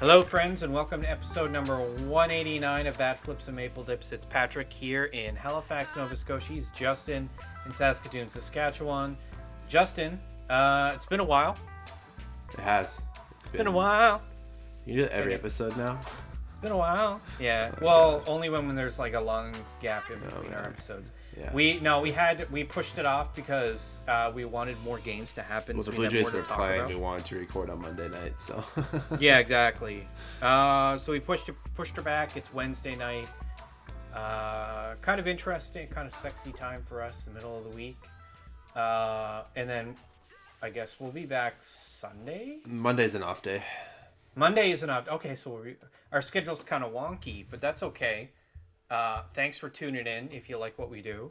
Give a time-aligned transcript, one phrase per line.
[0.00, 4.12] Hello, friends, and welcome to episode number 189 of Bat Flips and Maple Dips.
[4.12, 6.52] It's Patrick here in Halifax, Nova Scotia.
[6.52, 7.28] He's Justin
[7.66, 9.16] in Saskatoon, Saskatchewan.
[9.66, 11.56] Justin, uh, it's been a while.
[12.54, 13.00] It has.
[13.40, 14.22] It's been a while.
[14.86, 15.40] You do that every Second.
[15.40, 15.98] episode now.
[16.50, 17.20] It's been a while.
[17.40, 17.72] Yeah.
[17.82, 19.52] Well, only when, when there's like a long
[19.82, 21.10] gap in between our episodes.
[21.38, 21.52] Yeah.
[21.52, 25.42] We no, we had we pushed it off because uh, we wanted more games to
[25.42, 25.76] happen.
[25.76, 26.80] Well, so the Blue have Jays were playing.
[26.80, 26.88] about.
[26.88, 28.64] We wanted to record on Monday night, so.
[29.20, 30.08] yeah, exactly.
[30.42, 32.36] Uh, so we pushed it, pushed her back.
[32.36, 33.28] It's Wednesday night.
[34.14, 37.98] Uh, kind of interesting, kind of sexy time for us, the middle of the week.
[38.74, 39.94] Uh, and then
[40.62, 42.58] I guess we'll be back Sunday.
[42.66, 43.62] Monday's an off day.
[44.34, 45.08] Monday isn't up.
[45.08, 45.76] Okay, so we
[46.12, 48.30] our schedule's kind of wonky, but that's okay.
[48.90, 50.30] Uh, thanks for tuning in.
[50.32, 51.30] If you like what we do,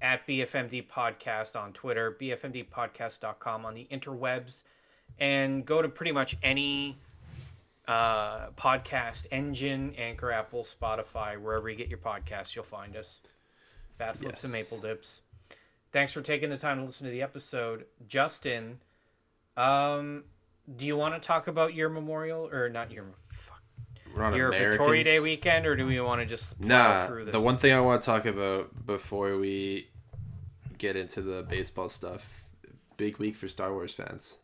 [0.00, 4.62] at BFMD Podcast on Twitter, BFMDpodcast.com on the interwebs,
[5.18, 6.98] and go to pretty much any
[7.86, 13.20] uh, podcast engine, Anchor, Apple, Spotify, wherever you get your podcasts, you'll find us.
[13.98, 15.20] Bat flips and maple dips.
[15.92, 18.80] Thanks for taking the time to listen to the episode, Justin.
[19.56, 20.24] Um,
[20.76, 23.04] do you want to talk about your memorial or not your
[24.14, 24.76] We're on your Americans.
[24.78, 26.68] Victoria Day weekend, or do we want to just plow
[27.02, 27.32] Nah, through this?
[27.32, 29.88] the one thing I want to talk about before we
[30.78, 32.44] get into the baseball stuff,
[32.96, 34.38] big week for Star Wars fans.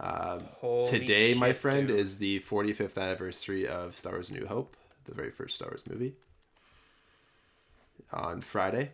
[0.00, 2.00] Um, Holy today, my friend, dude.
[2.00, 6.14] is the 45th anniversary of Star Wars: New Hope, the very first Star Wars movie.
[8.12, 8.92] On Friday,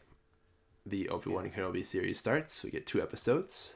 [0.86, 2.62] the Obi Wan Kenobi series starts.
[2.64, 3.74] We get two episodes.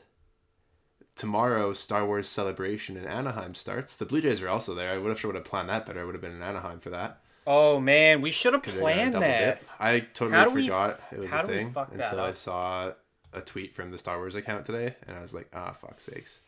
[1.17, 3.97] Tomorrow, Star Wars Celebration in Anaheim starts.
[3.97, 4.93] The Blue Jays are also there.
[4.93, 6.03] I would have sure would have planned that better.
[6.03, 7.21] I would have been in Anaheim for that.
[7.47, 9.61] Oh man, we should have planned that.
[9.61, 9.69] dip.
[9.81, 12.93] I totally we forgot it was a thing until I saw
[13.33, 16.41] a tweet from the Star Wars account today, and I was like, "Ah, fuck sakes."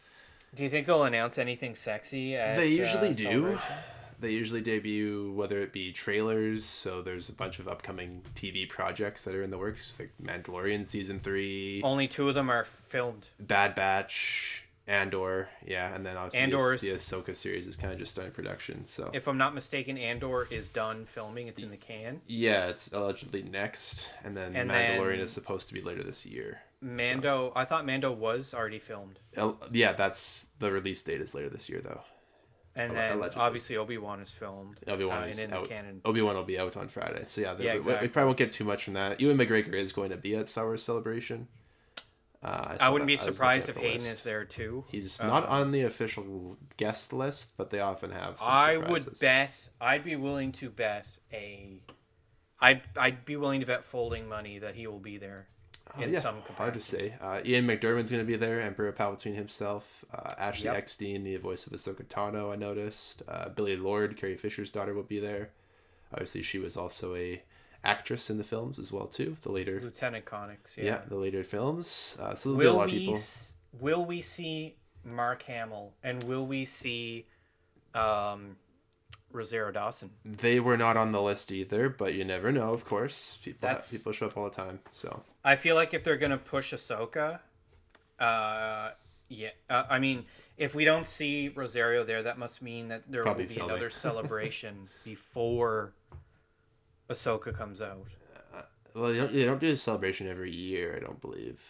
[0.55, 2.35] Do you think they'll announce anything sexy?
[2.37, 3.59] At, They usually uh, do.
[4.21, 6.65] They usually debut whether it be trailers.
[6.65, 10.87] So there's a bunch of upcoming TV projects that are in the works, like Mandalorian
[10.87, 13.29] season three, Only two of them are filmed.
[13.39, 17.99] Bad Batch, Andor, yeah, and then obviously Andor's- the, the Ahsoka series is kind of
[17.99, 18.87] just starting production.
[18.87, 21.47] So If I'm not mistaken, Andor is done filming.
[21.47, 22.21] It's in the can.
[22.27, 26.25] yeah, it's allegedly next, and then And Mandalorian then- is supposed to be later this
[26.27, 26.61] year.
[26.81, 29.19] Mando, I thought Mando was already filmed,
[29.73, 32.03] Yeah, that's the release date is later this year though.
[32.79, 33.41] And then allegedly.
[33.43, 34.79] obviously Obi Wan is filmed.
[34.87, 35.63] Obi Wan uh, is in out.
[35.69, 36.01] the canon.
[36.05, 38.39] Obi Wan will be out on Friday, so yeah, Yeah, we- we, we probably won't
[38.39, 39.21] get too much from that.
[39.21, 41.49] Ewan McGregor is going to be at Star Wars Celebration.
[42.43, 44.07] Uh, I saw wouldn't that- be surprised if Hayden list.
[44.15, 44.85] is there too.
[44.89, 48.39] He's Uh, not on the official guest list, but they often have.
[48.39, 49.69] Some I would bet.
[49.81, 51.83] I'd be willing to bet a.
[52.61, 55.49] I'd I'd be willing to bet folding money that he will be there
[55.99, 56.55] in yeah, some capacity.
[56.57, 57.15] Hard to say.
[57.21, 58.61] Uh, Ian McDiarmid's going to be there.
[58.61, 60.05] Emperor Palpatine himself.
[60.15, 60.77] Uh, Ashley Yep.
[60.77, 63.23] Eckstein, the voice of Ahsoka Tano, I noticed.
[63.29, 65.51] Uh, Billie Lourd, Carrie Fisher's daughter, will be there.
[66.13, 67.43] Obviously, she was also a
[67.85, 69.37] actress in the films as well too.
[69.43, 70.77] The later, Lieutenant Connix.
[70.77, 71.01] yeah, Yeah.
[71.09, 72.17] the later films.
[72.21, 73.15] Uh, so there'll be a Will lot of we people.
[73.17, 77.27] s- will we see Mark Hamill and will we see
[77.95, 78.57] um,
[79.33, 80.11] Rosario Dawson?
[80.25, 82.73] They were not on the list either, but you never know.
[82.73, 84.81] Of course, people That's- people show up all the time.
[84.91, 87.41] So I feel like if they're gonna push Ahsoka,
[88.19, 88.91] uh,
[89.29, 90.25] yeah, uh, I mean,
[90.57, 93.71] if we don't see Rosario there, that must mean that there Probably will be filming.
[93.77, 95.93] another celebration before
[97.11, 98.07] Ahsoka comes out.
[98.95, 100.97] well, they don't, they don't do a celebration every year.
[100.97, 101.63] I don't believe.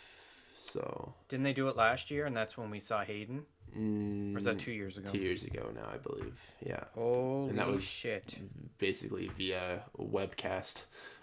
[0.60, 3.44] So Didn't they do it last year, and that's when we saw Hayden?
[3.76, 5.08] mm, Or is that two years ago?
[5.10, 6.36] two years ago now, I believe.
[6.66, 8.36] Yeah, Holy that was- shit!
[8.78, 10.82] basically via webcast.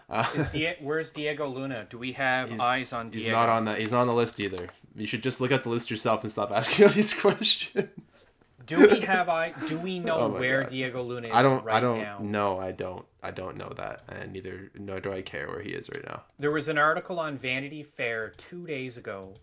[0.09, 0.23] Uh,
[0.53, 1.85] Die- where's Diego Luna?
[1.89, 3.25] Do we have eyes on Diego?
[3.25, 3.79] he's not on that.
[3.79, 4.69] He's not on the list either.
[4.95, 8.27] You should just look at the list yourself and stop asking all these questions.
[8.65, 9.53] Do we have I?
[9.67, 10.69] Do we oh know Oh where God.
[10.69, 11.63] Diego Luna is I don't.
[11.63, 12.17] right I don't now?
[12.19, 12.59] know.
[12.59, 13.05] I don't.
[13.21, 16.23] I don't know that, and neither nor do I care where he is right now.
[16.39, 19.35] There was an article on Vanity Fair two days ago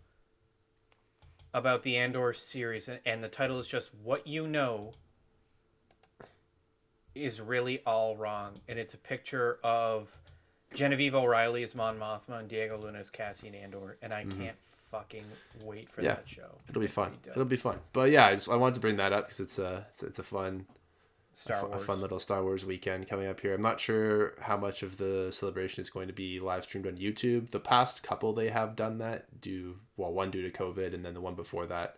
[1.55, 4.93] about the Andor series, and- and the title is just "What You Know
[7.15, 10.17] Is Really All Wrong," and it's a picture of
[10.75, 14.41] Genevieve O'Reilly as Mon Mothma and Diego Luna as Cassian Andor, and I mm-hmm.
[14.41, 14.57] can't
[14.93, 15.25] fucking
[15.65, 16.03] wait for.
[16.03, 16.15] Yeah.
[16.15, 16.59] that show.
[16.69, 17.09] It'll be fun.
[17.09, 17.33] Pretty dope.
[17.33, 17.79] It'll be fun.
[17.93, 20.19] But yeah, I just I wanted to bring that up because it's a it's, it's
[20.21, 20.67] a fun
[21.35, 23.55] Star a fun little Star Wars weekend coming up here.
[23.55, 26.97] I'm not sure how much of the celebration is going to be live streamed on
[26.99, 27.51] YouTube.
[27.51, 29.41] The past couple they have done that.
[29.41, 31.97] Do well, one due to COVID, and then the one before that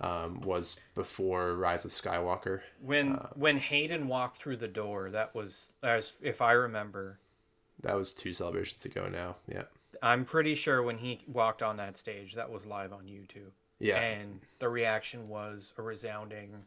[0.00, 2.60] um, was before Rise of Skywalker.
[2.80, 7.18] When uh, when Hayden walked through the door, that was as if I remember.
[7.82, 9.36] That was two celebrations ago now.
[9.46, 9.64] Yeah,
[10.02, 13.50] I'm pretty sure when he walked on that stage, that was live on YouTube.
[13.80, 13.96] yeah.
[13.98, 16.64] And the reaction was a resounding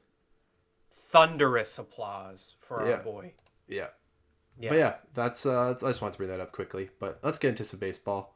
[0.90, 2.96] thunderous applause for Yeah.
[2.96, 3.34] our boy.
[3.68, 3.88] Yeah.
[4.60, 4.70] Yeah.
[4.70, 6.90] But yeah, that's uh I just wanted to bring that up quickly.
[7.00, 8.36] But let's get into some baseball.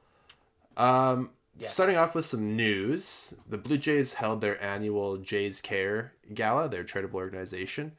[0.78, 1.72] Um Yes.
[1.74, 3.34] starting off with some news.
[3.48, 7.94] The Blue Jays held their annual Jays Care Gala, their charitable organization,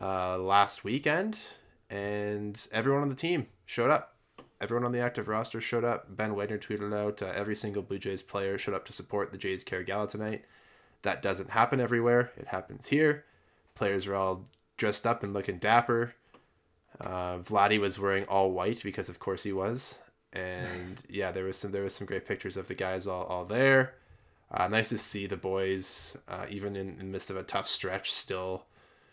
[0.00, 1.38] uh, last weekend,
[1.88, 4.16] and everyone on the team showed up.
[4.60, 6.16] Everyone on the active roster showed up.
[6.16, 9.38] Ben Wagner tweeted out uh, every single Blue Jays player showed up to support the
[9.38, 10.44] Jays Care Gala tonight.
[11.02, 12.32] That doesn't happen everywhere.
[12.36, 13.24] It happens here.
[13.76, 14.44] Players are all
[14.76, 16.14] dressed up and looking dapper.
[17.00, 19.98] Uh, Vladdy was wearing all white because, of course, he was.
[20.32, 23.44] And yeah, there was some there was some great pictures of the guys all, all
[23.44, 23.94] there.
[24.50, 27.68] Uh, nice to see the boys, uh, even in, in the midst of a tough
[27.68, 28.64] stretch, still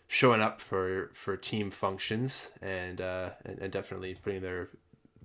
[0.08, 4.68] showing up for for team functions and uh, and, and definitely putting their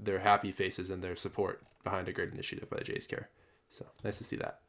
[0.02, 3.30] their happy faces and their support behind a great initiative by the Jays Care.
[3.70, 4.60] So nice to see that.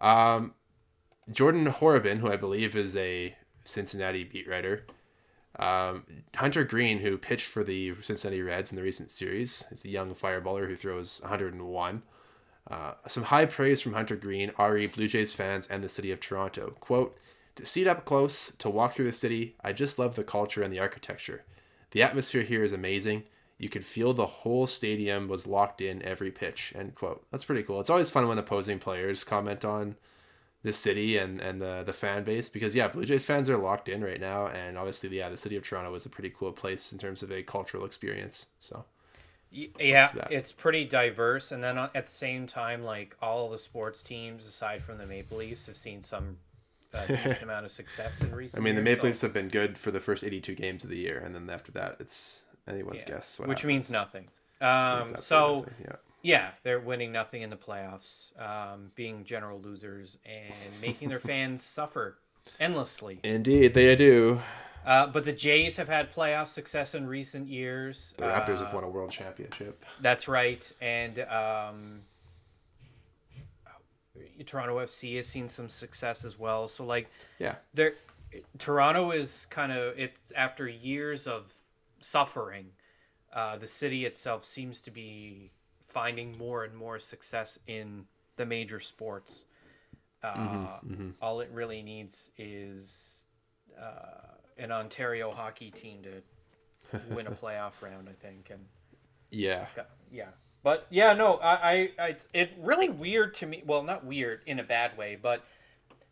[0.00, 0.54] Um,
[1.30, 3.34] Jordan Horobin, who I believe is a
[3.64, 4.86] Cincinnati beat writer,
[5.58, 6.04] um,
[6.34, 10.14] Hunter Greene, who pitched for the Cincinnati Reds in the recent series, is a young
[10.14, 12.02] fireballer who throws 101.
[12.70, 16.20] Uh, some high praise from Hunter Greene, RE Blue Jays fans, and the city of
[16.20, 16.74] Toronto.
[16.80, 17.16] Quote,
[17.54, 20.72] to see up close, to walk through the city, I just love the culture and
[20.72, 21.44] the architecture.
[21.92, 23.22] The atmosphere here is amazing.
[23.58, 26.72] You could feel the whole stadium was locked in every pitch.
[26.76, 27.24] End quote.
[27.30, 27.80] That's pretty cool.
[27.80, 29.96] It's always fun when opposing players comment on
[30.62, 33.88] the city and, and the, the fan base because yeah, Blue Jays fans are locked
[33.88, 36.92] in right now and obviously yeah, the city of Toronto is a pretty cool place
[36.92, 38.46] in terms of a cultural experience.
[38.58, 38.84] So
[39.50, 44.46] Yeah, it's pretty diverse, and then at the same time, like all the sports teams,
[44.46, 46.36] aside from the Maple Leafs, have seen some
[46.92, 48.60] uh, decent amount of success in recent.
[48.60, 50.54] I mean the years, Maple so- Leafs have been good for the first eighty two
[50.54, 53.38] games of the year and then after that it's anyone's yeah, guess.
[53.38, 54.28] What which means nothing.
[54.60, 55.96] Um, absolutely so nothing, yeah.
[56.22, 61.62] yeah, they're winning nothing in the playoffs, um, being general losers, and making their fans
[61.62, 62.16] suffer
[62.60, 63.20] endlessly.
[63.22, 64.40] Indeed, they do.
[64.86, 68.14] Uh, but the Jays have had playoff success in recent years.
[68.18, 69.84] The Raptors Uh, have won a world championship.
[70.00, 72.02] That's right, and um,
[74.46, 76.68] Toronto FC has seen some success as well.
[76.68, 77.08] So like,
[77.38, 77.56] Yeah.
[77.74, 77.94] there,
[78.58, 81.52] Toronto is kind of it's after years of
[82.06, 82.66] suffering.
[83.34, 85.50] Uh, the city itself seems to be
[85.86, 88.04] finding more and more success in
[88.36, 89.44] the major sports.
[90.22, 90.78] Uh,
[91.20, 93.26] All it really needs is
[93.80, 98.60] uh, an Ontario hockey team to win a playoff round, I think, and
[99.30, 99.66] Yeah.
[99.74, 100.28] Got- yeah
[100.62, 104.40] but yeah no I, I I it's it really weird to me well not weird
[104.46, 105.44] in a bad way but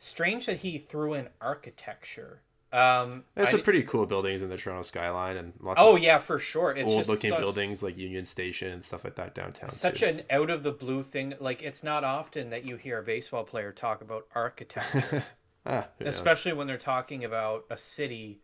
[0.01, 2.41] strange that he threw in architecture
[2.75, 6.03] um There's I some pretty cool buildings in the Toronto skyline and lots oh of
[6.03, 9.35] yeah for sure it's old looking such, buildings like Union Station and stuff like that
[9.35, 9.71] downtown.
[9.71, 12.99] such too, an out of the blue thing like it's not often that you hear
[12.99, 15.25] a baseball player talk about architecture
[15.67, 16.15] Ah, who knows?
[16.15, 18.41] especially when they're talking about a city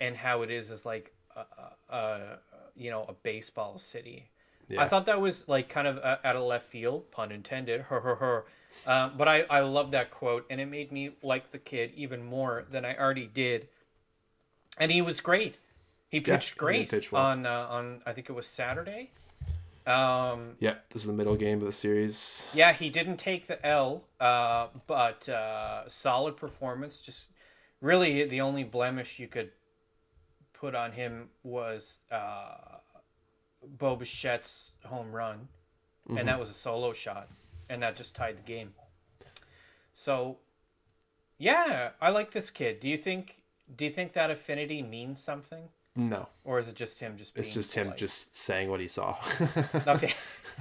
[0.00, 2.38] and how it is as like a, a, a
[2.74, 4.30] you know a baseball city
[4.68, 4.82] Yeah.
[4.82, 7.82] I thought that was like kind of uh, out of left field, pun intended.
[7.82, 8.44] Her, her, her.
[8.86, 12.24] Um, but I, I love that quote, and it made me like the kid even
[12.24, 13.68] more than I already did.
[14.78, 15.56] And he was great.
[16.08, 17.24] He pitched he did great pitch well.
[17.24, 19.10] on uh, on I think it was Saturday.
[19.86, 22.46] Um, Yeah, this is the middle game of the series.
[22.54, 27.02] yeah, he didn't take the L, uh, but uh, solid performance.
[27.02, 27.32] Just
[27.80, 29.50] really the only blemish you could
[30.54, 32.78] put on him was uh,
[33.78, 35.48] Bo Bichette's home run,
[36.16, 37.28] and that was a solo shot,
[37.68, 38.72] and that just tied the game.
[39.94, 40.38] So,
[41.38, 42.80] yeah, I like this kid.
[42.80, 43.36] Do you think?
[43.76, 45.62] Do you think that affinity means something,
[45.96, 47.32] No, or is it just him just?
[47.36, 49.16] it's just him just saying what he saw.
[49.86, 50.12] okay.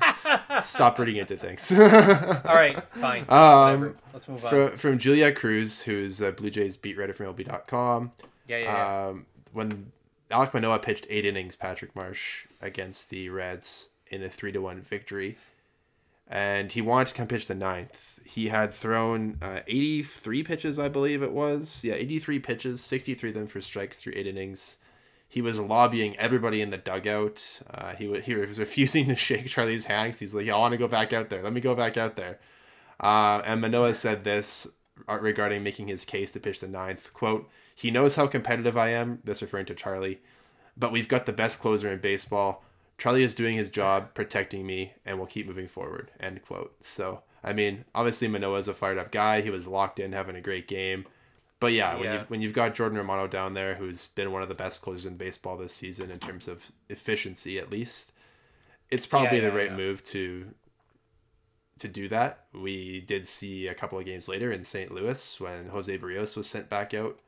[0.61, 1.71] Stop reading into things.
[1.77, 3.25] All right, fine.
[3.29, 4.49] Um, Let's move on.
[4.69, 8.11] from, from Julia Cruz, who's a Blue Jays beat writer from LB.com.
[8.47, 9.07] yeah, yeah, yeah.
[9.09, 9.91] Um, when
[10.31, 14.81] Alek Manoah pitched eight innings, Patrick Marsh against the Reds in a three to one
[14.81, 15.37] victory,
[16.27, 18.19] and he wanted to come pitch the ninth.
[18.25, 21.83] He had thrown uh, eighty three pitches, I believe it was.
[21.83, 24.77] Yeah, eighty three pitches, sixty three of them for strikes through eight innings.
[25.27, 27.61] He was lobbying everybody in the dugout.
[27.69, 30.71] Uh, he wa- he was refusing to shake Charlie's hand 'cause he's like, "I want
[30.73, 31.41] to go back out there.
[31.43, 32.39] Let me go back out there."
[32.99, 34.67] Uh, and Manoah said this
[35.09, 37.11] uh, regarding making his case to pitch the ninth.
[37.13, 40.21] Quote, he knows how competitive I am, this referring to Charlie,
[40.77, 42.63] but we've got the best closer in baseball.
[42.97, 46.11] Charlie is doing his job, protecting me, and we'll keep moving forward.
[46.19, 46.75] End quote.
[46.83, 49.41] So, I mean, obviously Manoah's a fired up guy.
[49.41, 51.05] He was locked in, having a great game.
[51.59, 52.13] But yeah, when Yeah.
[52.13, 55.05] you've when you've got Jordan Romano down there, who's been one of the best closers
[55.05, 58.11] in baseball this season in terms of efficiency, at least,
[58.91, 59.77] it's probably Yeah, the yeah, right yeah.
[59.77, 60.53] move to
[61.79, 62.45] to do that.
[62.53, 64.91] We did see a couple of games later in St.
[64.91, 67.19] Louis when Jose Berrios was sent back out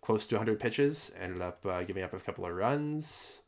[0.00, 1.12] close to 100 pitches.
[1.20, 3.42] Ended up uh, giving up a couple of runs.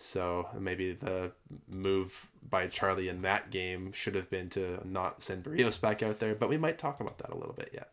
[0.00, 1.32] So maybe the
[1.68, 6.20] move by Charlie in that game should have been to not send Berrios back out
[6.20, 7.90] there, but we might talk about that a little bit yet.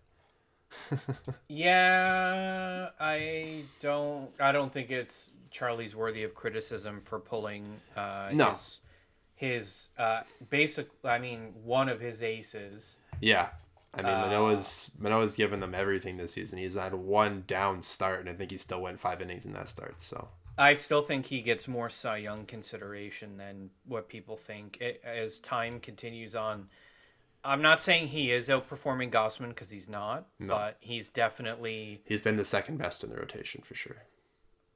[1.47, 4.29] yeah, I don't.
[4.39, 8.51] I don't think it's Charlie's worthy of criticism for pulling uh, No.
[8.51, 8.79] his
[9.35, 10.89] his uh, basic.
[11.03, 12.97] I mean, one of his aces.
[13.21, 13.49] Yeah.
[13.97, 16.59] I mean, Uh, Manoah's Manoah's given them everything this season.
[16.59, 19.69] He's had one down start, and I think he still went five innings in that
[19.69, 20.01] start.
[20.01, 25.01] So I still think he gets more Cy Young consideration than what people think it,
[25.03, 26.69] as time continues on.
[27.43, 32.37] I'm not saying he is outperforming Gausman because he's not, but he's definitely he's been
[32.37, 33.97] the second best in the rotation for sure.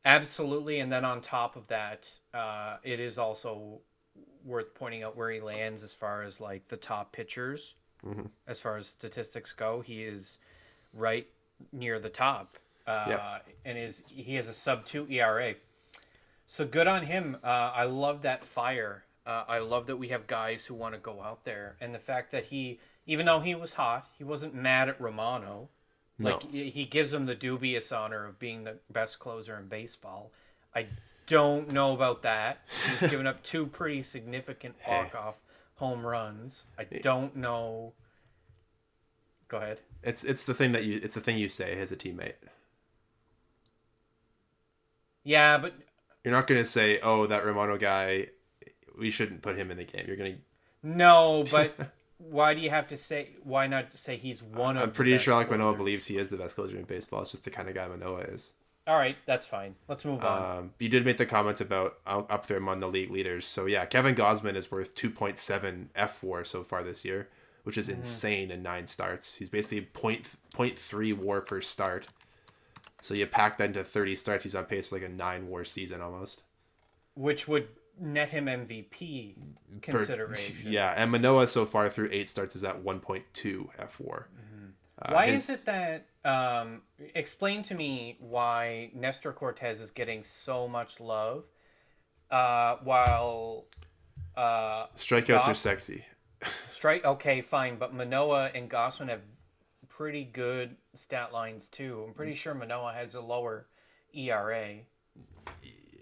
[0.05, 0.79] absolutely.
[0.79, 3.81] And then on top of that, uh, it is also
[4.43, 7.75] worth pointing out where he lands as far as like the top pitchers,
[8.47, 9.81] as far as statistics go.
[9.81, 10.37] He is
[10.93, 11.27] right
[11.71, 13.05] near the top, uh,
[13.65, 15.55] and is he has a sub two ERA.
[16.47, 17.37] So good on him.
[17.43, 19.03] Uh, I love that fire.
[19.25, 21.99] Uh, I love that we have guys who want to go out there, and the
[21.99, 25.69] fact that he, even though he was hot, he wasn't mad at Romano.
[26.19, 26.49] Like No.
[26.51, 30.31] he he gives him the dubious honor of being the best closer in baseball.
[30.75, 30.87] I
[31.27, 32.61] don't know about that.
[32.99, 35.35] He's given up two pretty significant walk off
[35.79, 36.65] home runs.
[36.77, 37.93] I don't know.
[39.47, 39.79] Go ahead.
[40.03, 42.33] It's it's the thing that you it's the thing you say as a teammate.
[45.23, 45.73] Yeah, but
[46.23, 48.27] You're not gonna say, "Oh, that Romano guy,
[48.97, 50.35] we shouldn't put him in the game." You're gonna.
[50.83, 51.75] no, but
[52.17, 53.29] why do you have to say?
[53.43, 54.83] Why not say he's one of?
[54.83, 57.21] I'm pretty sure Alek Manoah believes he is the best closer in baseball.
[57.21, 58.53] It's just the kind of guy Manoah is.
[58.89, 59.75] All right, that's fine.
[59.87, 60.57] Let's move on.
[60.57, 63.45] Um, you did make the comments about up there among the league leaders.
[63.45, 67.29] So yeah, Kevin Gausman is worth 2.7 F WAR so far this year,
[67.63, 69.35] which is insane in nine starts.
[69.35, 72.07] He's basically point point three WAR per start.
[73.03, 75.65] So you pack that into 30 starts, he's on pace for like a nine WAR
[75.65, 76.43] season almost.
[77.13, 77.67] Which would
[77.99, 79.35] net him MVP
[79.83, 80.71] consideration.
[80.71, 84.27] yeah, and Manoah so far through eight starts is at 1.2 F WAR.
[85.01, 86.05] Uh, Why his- is it that?
[86.25, 86.81] Um,
[87.15, 91.45] explain to me why Nestor Cortes is getting so much love,
[92.29, 93.65] uh, while
[94.35, 96.03] uh, strikeouts are sexy?
[96.69, 97.05] strike.
[97.05, 99.21] Okay, fine, but Manoah and Gausman have
[99.87, 102.05] pretty good stat lines too.
[102.07, 103.67] I'm pretty sure Manoah has a lower
[104.13, 104.79] ERA.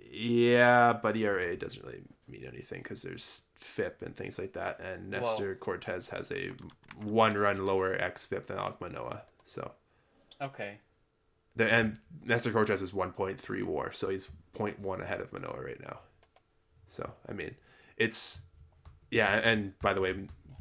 [0.10, 5.12] Yeah, but ERA doesn't really mean anything because there's FIP and things like that, and
[5.12, 6.52] Well- Nestor Cortes has a
[6.96, 9.24] one run lower X FIP than Alek Manoah.
[9.44, 9.72] So
[10.42, 10.80] Okay.
[11.56, 16.00] the and Nestor Cortes is 1.3 WAR, so he's 0.1 ahead of Manoah right now.
[16.88, 17.56] So I mean,
[17.98, 18.42] it's
[19.12, 20.16] yeah, and by the way,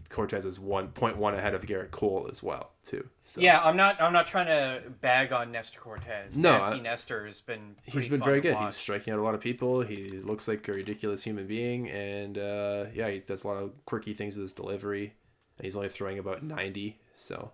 [0.08, 3.08] Cortes is 1.1 ahead of Gerrit Cole as well too.
[3.24, 4.00] So Yeah, I'm not.
[4.00, 6.36] I'm not trying to bag on Nestor Cortes.
[6.36, 7.74] No, Nasty I- Nestor has been.
[7.84, 8.54] he's been very good.
[8.54, 8.66] watch.
[8.66, 9.80] He's striking out a lot of people.
[9.80, 13.72] He looks like a ridiculous human being, and uh, yeah, he does a lot of
[13.84, 15.14] quirky things with his delivery.
[15.58, 17.50] And he's only throwing about ninety, so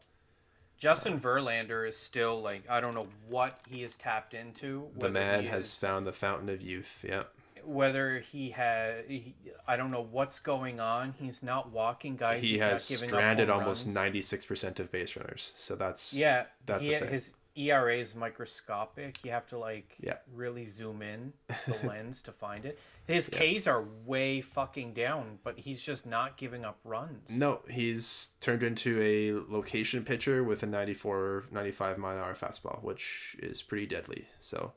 [0.76, 4.88] Justin Verlander is still like I don't know what he has tapped into.
[4.98, 7.04] the man has found the fountain of youth.
[7.08, 7.22] Yeah,
[7.64, 9.04] whether he had.
[9.08, 9.34] He,
[9.66, 11.14] I don't know what's going on.
[11.18, 12.40] He's not walking guys.
[12.42, 13.94] he he's has not giving stranded up almost runs.
[13.94, 15.52] ninety six percent of base runners.
[15.56, 19.22] So that's Yeah, that's he, his ERA is microscopic.
[19.24, 20.16] You have to like Yeah.
[20.34, 21.32] really zoom in
[21.66, 22.78] the lens to find it.
[23.06, 27.28] His Ks are way fucking down, but he's just not giving up runs.
[27.28, 32.82] No, he's turned into a location pitcher with a 94, 95 mile an hour fastball,
[32.82, 34.26] which is pretty deadly.
[34.38, 34.72] So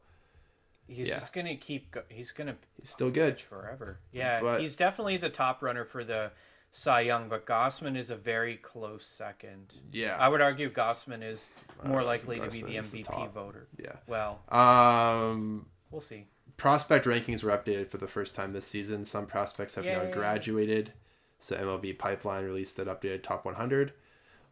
[0.87, 1.19] He's Yeah.
[1.19, 1.91] just gonna keep.
[1.91, 3.39] Go- he's gonna he's still good.
[3.41, 3.99] forever.
[4.11, 6.31] Yeah, But- he's definitely the top runner for the
[6.71, 9.73] Cy Young, but Gausman is a very close second.
[9.91, 10.17] Yeah.
[10.19, 11.49] I would argue Gausman is
[11.83, 13.67] more Uh, likely to be the is the MVP voter.
[13.77, 13.95] Yeah.
[14.07, 16.27] Well, Um, we'll see.
[16.57, 19.05] prospect rankings were updated for the first time this season.
[19.05, 20.93] Some prospects have now graduated.
[21.39, 23.93] So MLB Pipeline released that updated top 100.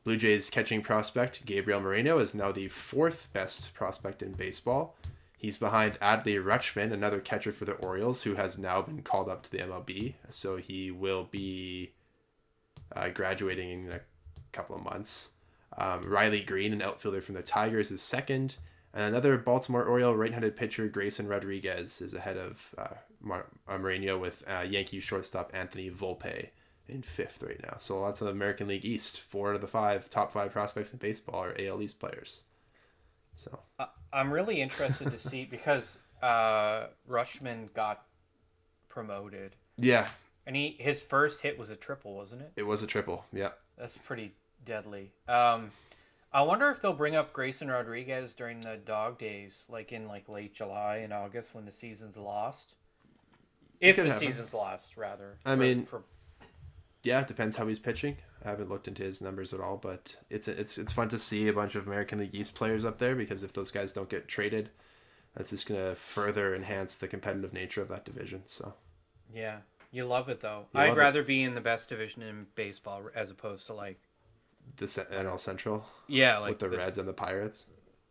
[0.04, 4.98] Blue Jays catching prospect Gabriel Moreno is now the fourth best prospect in baseball.
[5.44, 9.44] He's behind Adley Rutschman, another catcher for the Orioles, who has now been called up
[9.44, 10.14] to the MLB.
[10.30, 11.92] So he will be
[12.96, 14.00] uh, graduating in a
[14.54, 15.32] couple of months.
[15.78, 18.56] Um, Riley Greene, an outfielder from the Tigers, is second.
[18.94, 22.94] And another Baltimore Oriole right-handed pitcher, Grayson Rodriguez, is ahead of uh,
[23.30, 26.52] uh, with uh, Yankee shortstop Anthony Volpe
[26.88, 27.76] in fifth right now.
[27.80, 29.20] So lots of American League East.
[29.20, 32.44] Four out of the five top five prospects in baseball are AL East players.
[33.36, 38.04] So I- I'm really interested to see because uh, Rutschman got
[38.90, 40.08] promoted, yeah,
[40.46, 42.52] and he his first hit was a triple, wasn't it?
[42.56, 43.26] it was a triple.
[43.34, 44.34] Yeah, That's pretty
[44.66, 45.12] deadly.
[45.28, 45.72] Um,
[46.32, 50.30] I wonder if they'll bring up Grayson Rodriguez during the dog days, like in like
[50.30, 52.76] late July and August when the season's lost.
[53.80, 54.20] If the happen.
[54.20, 55.38] season's lost, rather.
[55.46, 56.04] I for- mean- for
[57.04, 58.18] Yeah, it depends how he's pitching.
[58.46, 61.48] I haven't looked into his numbers at all, but it's it's it's fun to see
[61.48, 64.28] a bunch of American League East players up there because if those guys don't get
[64.28, 64.70] traded,
[65.36, 68.44] that's just gonna further enhance the competitive nature of that division.
[68.46, 68.74] So
[69.34, 69.58] yeah,
[69.92, 70.66] you love it though.
[70.74, 71.02] You I'd love it.
[71.02, 74.00] rather be in the best division in baseball as opposed to like
[74.78, 77.68] the NL Central yeah, like with the, Reds and the Pirates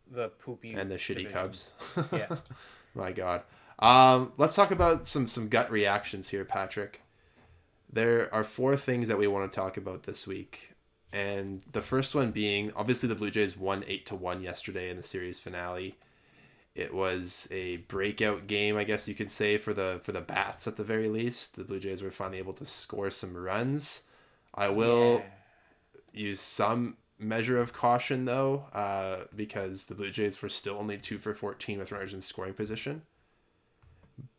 [0.09, 1.31] the poopy and the shitty division.
[1.31, 1.69] Cubs.
[2.11, 2.27] Yeah.
[2.95, 3.43] My God.
[3.79, 7.01] Um, let's talk about some some gut reactions here, Patrick.
[7.93, 10.71] There are four things that we want to talk about this week,
[11.11, 14.97] and the first one being obviously the Blue Jays won eight to one yesterday in
[14.97, 15.95] the series finale.
[16.73, 20.65] It was a breakout game, I guess you could say, for the for the bats
[20.65, 21.55] at the very least.
[21.55, 24.03] The Blue Jays were finally able to score some runs.
[24.55, 25.25] I will Yeah.
[26.13, 31.19] use some measure of caution though, uh, because the Blue Jays were still only two
[31.19, 33.03] for fourteen with runners in scoring position.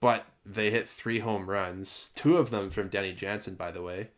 [0.00, 4.10] But they hit three home runs, two of them from Danny Jansen, by the way,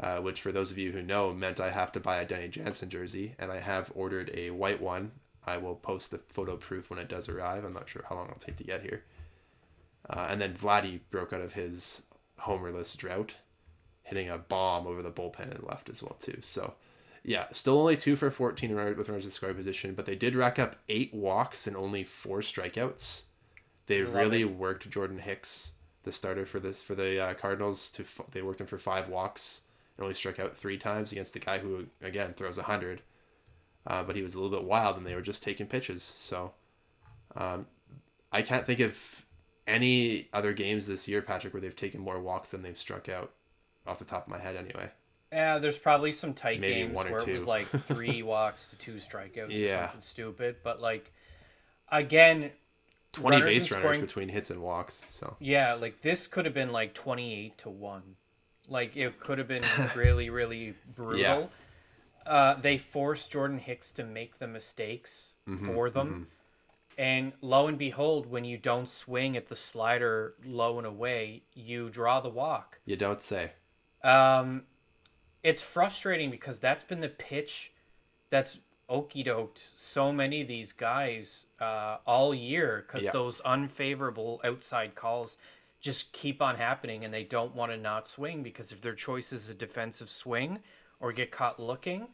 [0.00, 2.48] uh, which for those of you who know meant I have to buy a Danny
[2.48, 5.12] Jansen jersey, and I have ordered a white one.
[5.46, 7.64] I will post the photo proof when it does arrive.
[7.64, 9.04] I'm not sure how long it'll take to get here.
[10.08, 12.04] Uh, and then Vladdy broke out of his
[12.40, 13.36] homerless drought,
[14.02, 16.38] hitting a bomb over the bullpen and left as well too.
[16.40, 16.74] So,
[17.22, 20.34] yeah, still only two for 14 runner- with runners in scoring position, but they did
[20.34, 23.24] rack up eight walks and only four strikeouts.
[23.90, 24.56] They really it.
[24.56, 25.72] worked Jordan Hicks,
[26.04, 27.90] the starter for this for the uh, Cardinals.
[27.90, 29.62] To f- they worked him for five walks
[29.96, 33.02] and only struck out three times against the guy who again throws a hundred.
[33.86, 36.02] Uh, but he was a little bit wild, and they were just taking pitches.
[36.02, 36.52] So,
[37.34, 37.66] um,
[38.30, 39.24] I can't think of
[39.66, 43.30] any other games this year, Patrick, where they've taken more walks than they've struck out,
[43.86, 44.90] off the top of my head, anyway.
[45.32, 48.94] Yeah, there's probably some tight Maybe games where it was like three walks to two
[48.96, 49.84] strikeouts Yeah.
[49.84, 50.56] or something stupid.
[50.62, 51.10] But like,
[51.90, 52.50] again,
[53.12, 55.04] 20 runners base runners scoring- between hits and walks.
[55.08, 58.16] So Yeah, like this could have been like twenty-eight to one.
[58.68, 59.64] Like it could have been
[59.96, 61.18] really, really brutal.
[61.20, 61.46] Yeah.
[62.26, 66.28] Uh, they forced Jordan Hicks to make the mistakes Mm-hmm, for them,
[66.96, 71.88] and lo and behold, when you don't swing at the slider low and away, you
[71.88, 72.78] draw the walk.
[72.84, 73.52] you don't say.
[74.04, 74.64] Um,
[75.42, 77.72] it's frustrating because that's been the pitch
[78.28, 83.12] that's okey doked so many of these guys uh, all year because Yeah.
[83.12, 85.38] those unfavorable outside calls
[85.80, 89.32] just keep on happening and they don't want to not swing because if their choice
[89.32, 90.58] is a defensive swing
[90.98, 92.08] or get caught looking,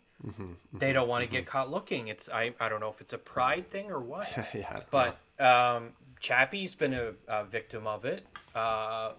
[0.73, 2.09] they don't want to get caught looking.
[2.09, 4.29] It's I, I don't know if it's a pride thing or what.
[4.55, 5.15] yeah, I don't know.
[5.39, 8.25] But um, Chappie's been a, a victim of it.
[8.55, 9.13] Uh,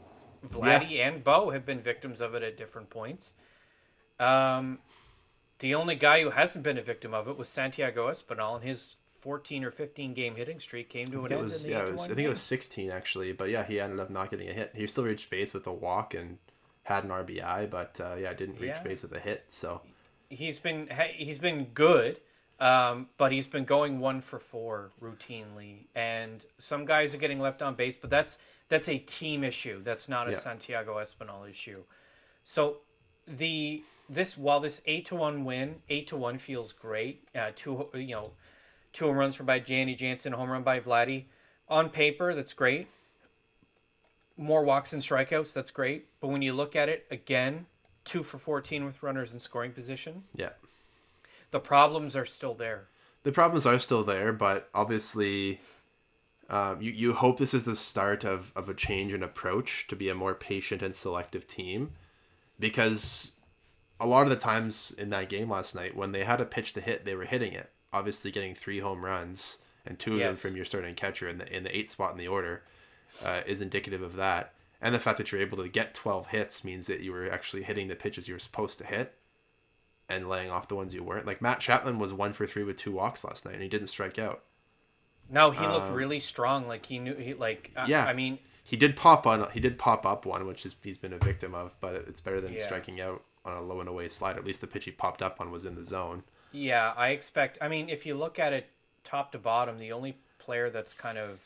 [0.48, 3.34] Vladdy and Bo have been victims of it at different points.
[4.20, 4.80] Um,
[5.60, 8.98] the only guy who hasn't been a victim of it was Santiago Espinal, and his
[9.20, 11.42] 14 or 15 game hitting streak came to an end.
[11.42, 12.26] was in the yeah, it was, I think game.
[12.28, 14.72] it was 16 actually, but yeah, he ended up not getting a hit.
[14.76, 16.38] He still reached base with a walk and
[16.84, 18.84] had an RBI, but uh, yeah, didn't reach Yeah.
[18.84, 19.46] base with a hit.
[19.48, 19.82] So
[20.30, 22.22] he's been he- he's been good,
[22.60, 27.62] um, but he's been going one for four routinely, and some guys are getting left
[27.62, 28.38] on base, but that's
[28.70, 29.82] that's a team issue.
[29.84, 30.38] That's not a Yeah.
[30.40, 31.84] Santiago Espinal issue.
[32.44, 32.78] So
[33.26, 37.28] the this while this eight to one win, eight to one feels great.
[37.36, 38.32] Uh, two you know,
[38.94, 41.26] two home runs for by Danny Jansen, home run by Vladdy.
[41.70, 42.88] On paper, that's great.
[44.38, 46.08] More walks and strikeouts, that's great.
[46.22, 47.66] But when you look at it again,
[48.06, 50.52] two for fourteen with runners in scoring position, yeah,
[51.52, 52.88] the problems are still there.
[53.28, 55.60] the problems are still there, but obviously,
[56.50, 59.98] um, you you hope this is the start of of a change in approach to
[59.98, 61.92] be a more patient and selective team,
[62.58, 63.34] because
[64.00, 66.74] a lot of the times in that game last night, when they had a pitch
[66.74, 67.70] to hit, they were hitting it.
[67.94, 71.56] Obviously, getting three home runs and two of them from your starting catcher in the
[71.56, 72.64] in the eight spot in the order
[73.26, 74.54] uh, is indicative of that.
[74.82, 77.64] And the fact that you're able to get 12 hits means that you were actually
[77.64, 79.16] hitting the pitches you were supposed to hit
[80.10, 81.26] and laying off the ones you weren't.
[81.26, 83.88] Like Matt Chapman was one for three with two walks last night, and he didn't
[83.88, 84.44] strike out.
[85.30, 86.68] No, he looked really strong.
[86.68, 87.72] Like he knew he like.
[87.76, 88.06] I- Um, Yeah.
[88.06, 89.50] I mean, He did pop on.
[89.52, 92.40] He did pop up one, which is he's been a victim of, but it's better
[92.42, 92.60] than Yeah.
[92.66, 94.38] striking out on a low and away slide.
[94.38, 96.24] At least the pitch he popped up on was in the zone.
[96.52, 97.58] Yeah, I expect.
[97.62, 98.70] I mean, if you look at it
[99.04, 101.40] top to bottom, the only player that's kind of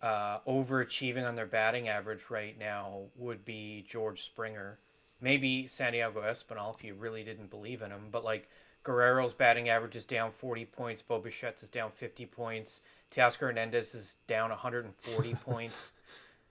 [0.00, 4.78] uh, overachieving on their batting average right now would be George Springer.
[5.20, 8.08] Maybe Santiago Espinal if you really didn't believe in him.
[8.10, 8.48] But like
[8.84, 11.02] Guerrero's batting average is down 40 points.
[11.02, 12.80] Bo Bichette's is down 50 points.
[13.14, 15.92] Teoscar Hernandez is down 140 points.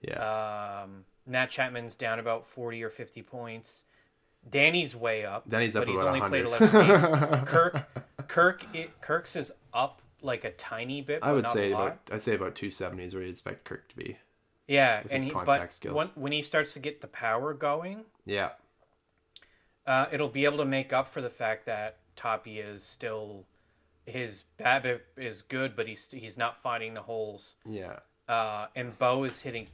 [0.00, 3.84] Yeah, Um, Matt Chapman's down about 40 or 50 points.
[4.50, 5.48] Danny's way up.
[5.48, 6.72] Danny's up but he's only played 100.
[6.72, 7.42] 11 games.
[7.48, 11.20] Kirk Kirk it, Kirk's is up like a tiny bit.
[11.22, 14.16] I would say about I'd say about 270 is where you expect Kirk to be.
[14.68, 15.94] yeah, and his he, contact but skills.
[15.96, 18.50] When, when he starts to get the power going, Yeah.
[19.86, 23.44] uh, it'll be able to make up for the fact that Toppy is still
[24.06, 27.54] his BABIP is good, but he's he's not finding the holes.
[27.68, 27.98] Yeah.
[28.28, 29.66] Uh, and Bo is hitting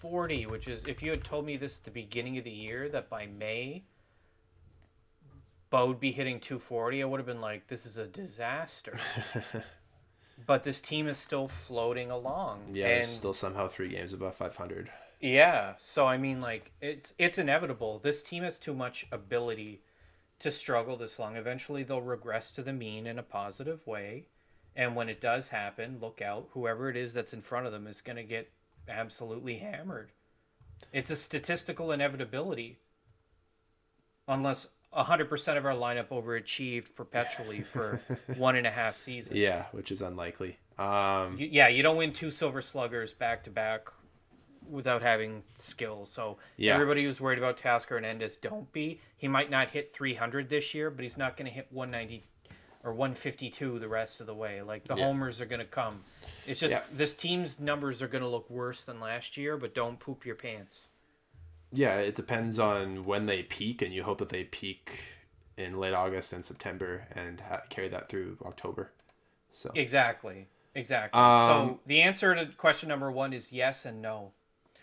[0.00, 2.88] 240, which is if you had told me this at the beginning of the year
[2.88, 3.84] that by May
[5.70, 8.96] Bo would be hitting 240, I would have been like, this is a disaster.
[10.46, 12.62] but this team is still floating along.
[12.72, 14.90] Yeah, and still somehow three games above 500.
[15.20, 17.98] yeah, so I mean, like it's it's inevitable.
[17.98, 19.82] This team has too much ability
[20.38, 21.36] to struggle this long.
[21.36, 24.26] Eventually, they'll regress to the mean in a positive way,
[24.76, 26.48] and when it does happen, look out.
[26.52, 28.50] Whoever it is that's in front of them is going to get
[28.88, 30.12] absolutely hammered.
[30.92, 32.78] It's a statistical inevitability,
[34.26, 38.00] unless hundred percent of our lineup overachieved perpetually for
[38.36, 39.38] one and a half seasons.
[39.38, 40.58] Yeah, which is unlikely.
[40.78, 43.88] Um, You- yeah, you don't win two silver sluggers back to back
[44.68, 46.04] without having skill.
[46.06, 46.74] So Yeah.
[46.74, 49.00] everybody who's worried about Teoscar Hernandez don't be.
[49.16, 52.24] He might not hit 300 this year, but he's not going to hit 190
[52.84, 54.62] or 152 the rest of the way.
[54.62, 55.04] Like the Yeah.
[55.04, 56.04] homers are going to come.
[56.46, 56.82] It's just Yeah.
[56.92, 60.36] this team's numbers are going to look worse than last year, but don't poop your
[60.36, 60.88] pants.
[61.70, 65.00] yeah, it depends on when they peak, and you hope that they peak
[65.58, 68.90] in late August and September and ha- carry that through October.
[69.50, 70.46] So Exactly.
[70.74, 71.20] Exactly.
[71.20, 74.32] Um, so the answer to question number 1 is yes and no.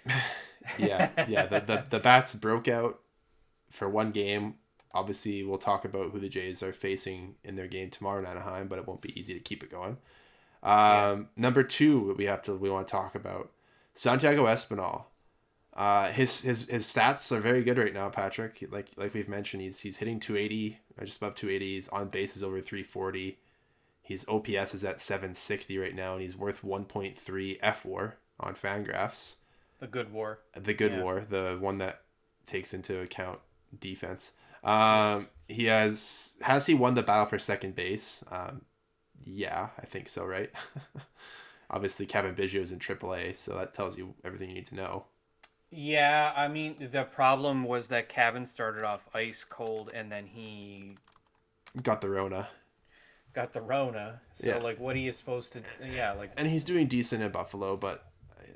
[0.77, 2.99] yeah, yeah, the, the the bats broke out
[3.71, 4.55] for one game.
[4.95, 8.67] Obviously, we'll talk about who the Jays are facing in their game tomorrow in Anaheim,
[8.67, 9.97] but it won't be easy to keep it going.
[10.63, 13.51] Um, Number two, we have to we want to talk about
[13.93, 15.03] Santiago Espinal.
[15.73, 18.65] Uh, his his his stats are very good right now, Patrick.
[18.71, 21.75] Like like we've mentioned, he's he's hitting 280, just above 280.
[21.75, 23.38] He's on base is over 340.
[24.01, 29.38] His OPS is at 760 right now, and he's worth 1.3 FWAR on Fangraphs
[29.79, 30.39] The good war.
[30.55, 31.01] the good Yeah.
[31.03, 32.03] war, the one that
[32.45, 33.39] takes into account
[33.79, 34.31] defense.
[34.65, 38.23] Um, he has has he won the battle for second base?
[38.32, 38.63] Um,
[39.23, 40.51] yeah, I think so, right?
[41.71, 45.06] Obviously, Cavan Biggio is in AAA, so that tells you everything you need to know.
[45.71, 50.97] Yeah, I mean the problem was that Kevin started off ice cold and then he
[51.82, 52.47] Got the Rona,
[53.34, 54.21] got the Rona.
[54.34, 54.58] So Yeah.
[54.58, 55.62] like, what are you supposed to?
[55.84, 58.06] Yeah, like and he's doing decent in Buffalo, but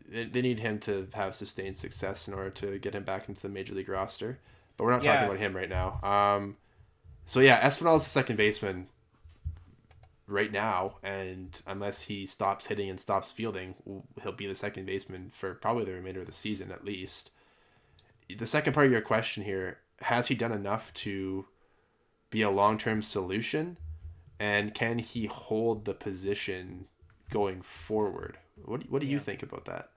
[0.08, 3.42] they, they need him to have sustained success in order to get him back into
[3.42, 4.40] the major league roster.
[4.80, 5.14] But we're not Yeah.
[5.16, 6.00] talking about him right now.
[6.02, 6.56] Um,
[7.26, 8.88] so yeah, Espinal's the second baseman
[10.26, 13.76] right now, and unless he stops hitting and stops fielding,
[14.24, 17.30] he'll be the second baseman for probably the remainder of the season at least.
[18.30, 21.46] The second part of your question here: Has he done enough to
[22.30, 23.76] be a long-term solution,
[24.40, 26.88] and can he hold the position
[27.30, 28.38] going forward?
[28.64, 29.90] What do, what do you think about that?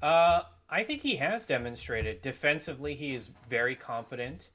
[0.00, 2.94] Uh, I think he has demonstrated defensively.
[2.94, 4.48] He is very competent.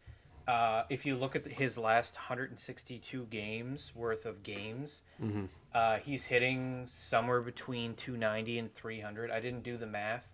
[0.47, 5.45] Uh, if you look at his last 162 games worth of games, Mm-hmm.
[5.73, 9.31] uh, he's hitting somewhere between 290 and 300.
[9.31, 10.27] I didn't do the math,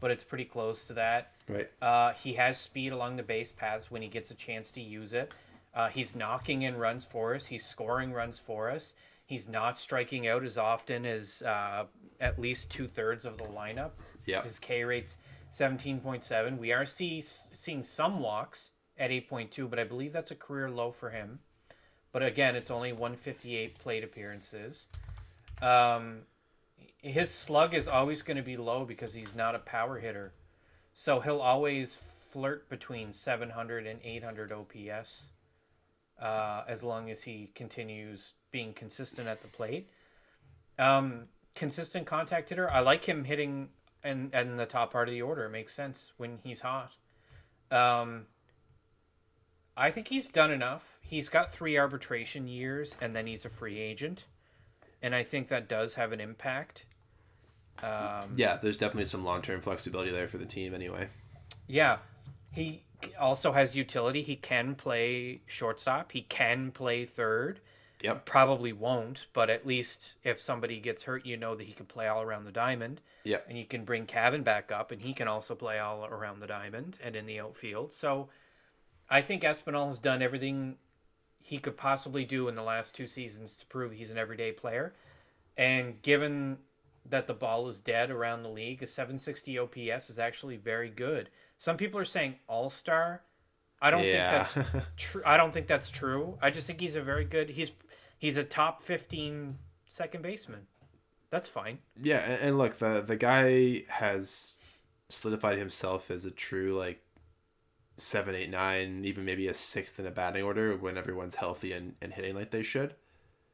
[0.00, 1.32] but it's pretty close to that.
[1.48, 1.70] Right.
[1.80, 5.12] Uh, he has speed along the base paths when he gets a chance to use
[5.12, 5.32] it.
[5.74, 7.46] Uh, he's knocking in runs for us.
[7.46, 8.94] He's scoring runs for us.
[9.26, 11.84] He's not striking out as often as uh,
[12.20, 13.90] at least two thirds of the lineup.
[14.26, 14.42] Yeah.
[14.42, 15.16] His K rate's
[15.54, 16.58] 17.7.
[16.58, 20.90] We are see, seeing some walks at 8.2, but I believe that's a career low
[20.90, 21.40] for him.
[22.12, 24.86] But again, it's only 158 plate appearances.
[25.62, 26.22] Um,
[26.98, 30.32] his slug is always going to be low because he's not a power hitter.
[30.92, 35.22] So he'll always flirt between 700 and 800 OPS
[36.20, 39.88] uh, as long as he continues being consistent at the plate.
[40.78, 42.70] Um, consistent contact hitter.
[42.70, 43.68] I like him hitting
[44.04, 45.44] in, and the top part of the order.
[45.44, 46.92] It makes sense when he's hot.
[47.70, 48.26] Um,
[49.76, 50.98] I think he's done enough.
[51.00, 54.24] He's got three arbitration years, and then he's a free agent,
[55.02, 56.86] and I think that does have an impact.
[57.82, 61.08] Um, Yeah, there's definitely some long-term flexibility there for the team anyway.
[61.66, 61.98] Yeah.
[62.52, 62.84] He
[63.20, 64.22] also has utility.
[64.22, 66.12] He can play shortstop.
[66.12, 67.60] He can play third.
[68.02, 68.26] Yep.
[68.26, 72.06] Probably won't, but at least if somebody gets hurt, you know that he can play
[72.08, 73.00] all around the diamond.
[73.24, 73.38] Yeah.
[73.48, 76.46] And you can bring Cavan back up, and he can also play all around the
[76.46, 77.92] diamond and in the outfield.
[77.92, 78.28] So
[79.08, 80.76] I think Espinal has done everything
[81.40, 84.94] he could possibly do in the last two seasons to prove he's an everyday player.
[85.56, 86.58] And given
[87.08, 91.30] that the ball is dead around the league, a 760 OPS is actually very good.
[91.58, 93.22] Some people are saying all star.
[93.80, 94.44] I don't Yeah.
[94.44, 95.22] think that's true.
[95.24, 96.36] I don't think that's true.
[96.42, 97.48] I just think he's a very good.
[97.48, 97.70] He's
[98.18, 100.66] He's a top 15 second baseman.
[101.30, 101.78] That's fine.
[102.00, 104.56] Yeah, and, and look, the the guy has
[105.08, 107.02] solidified himself as a true like
[107.96, 111.94] seven, eight, nine, even maybe a sixth in a batting order when everyone's healthy and,
[112.00, 112.94] and hitting like they should.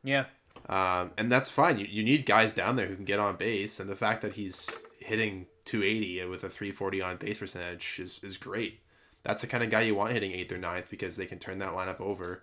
[0.02, 0.26] Yeah.
[0.68, 1.78] Um, and that's fine.
[1.78, 4.34] You, you need guys down there who can get on base, and the fact that
[4.34, 8.80] he's hitting 280 with a 340 on base percentage is, is great.
[9.22, 11.58] That's the kind of guy you want hitting eighth or ninth because they can turn
[11.58, 12.42] that lineup over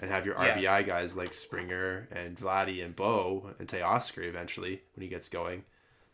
[0.00, 0.82] and have your RBI Yeah.
[0.82, 5.64] guys like Springer and Vladdy and Bo and Teoscar eventually when he gets going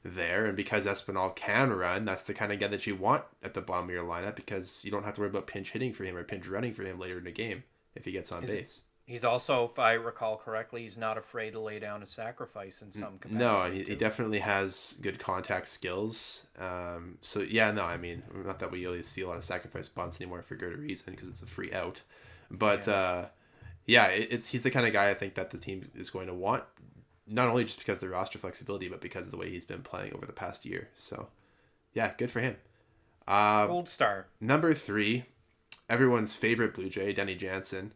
[0.04, 0.46] there.
[0.46, 3.60] And because Espinal can run, that's the kind of guy that you want at the
[3.62, 6.16] bottom of your lineup because you don't have to worry about pinch hitting for him
[6.16, 7.64] or pinch running for him later in the game
[7.94, 8.82] if he gets on base.
[9.04, 12.92] He's also, if I recall correctly, he's not afraid to lay down a sacrifice in
[12.92, 13.34] some capacity.
[13.44, 16.46] No, he, he definitely has good contact skills.
[16.56, 19.88] Um, so yeah, no, I mean, not that we really see a lot of sacrifice
[19.88, 22.02] bunts anymore for good reason because it's a free out,
[22.48, 22.92] but Yeah.
[22.94, 23.28] uh,
[23.86, 26.26] yeah, it, it's he's the kind of guy I think that the team is going
[26.26, 26.64] to want,
[27.26, 29.82] not only just because of the roster flexibility, but because of the way he's been
[29.82, 30.88] playing over the past year.
[30.94, 31.28] So
[31.94, 32.56] yeah, good for him.
[33.26, 34.26] Uh, Gold star.
[34.40, 35.24] Number three,
[35.88, 37.92] everyone's favorite Blue Jay, Danny Jansen.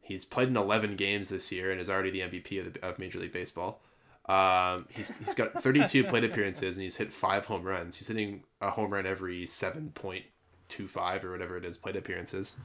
[0.00, 2.98] He's played in 11 games this year and is already the MVP of, the, of
[2.98, 3.80] Major League Baseball.
[4.26, 7.96] Um, he's, he's got 32 plate appearances and he's hit five home runs.
[7.96, 12.56] He's hitting a home run every 7.25 or whatever it is plate appearances.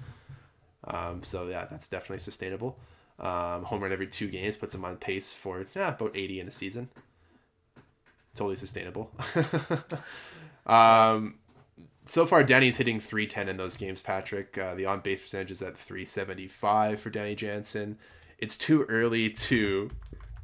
[0.86, 2.78] Um, so yeah, that's definitely sustainable.
[3.20, 6.48] Um, home run every two games puts him on pace for yeah, about 80 in
[6.48, 6.90] a season.
[8.34, 9.12] Totally sustainable.
[10.66, 11.36] um,
[12.06, 14.58] so far, Danny's hitting 310 in those games, Patrick.
[14.58, 17.98] Uh, the on base percentage is at 375 for Danny Jansen.
[18.40, 19.92] It's too early to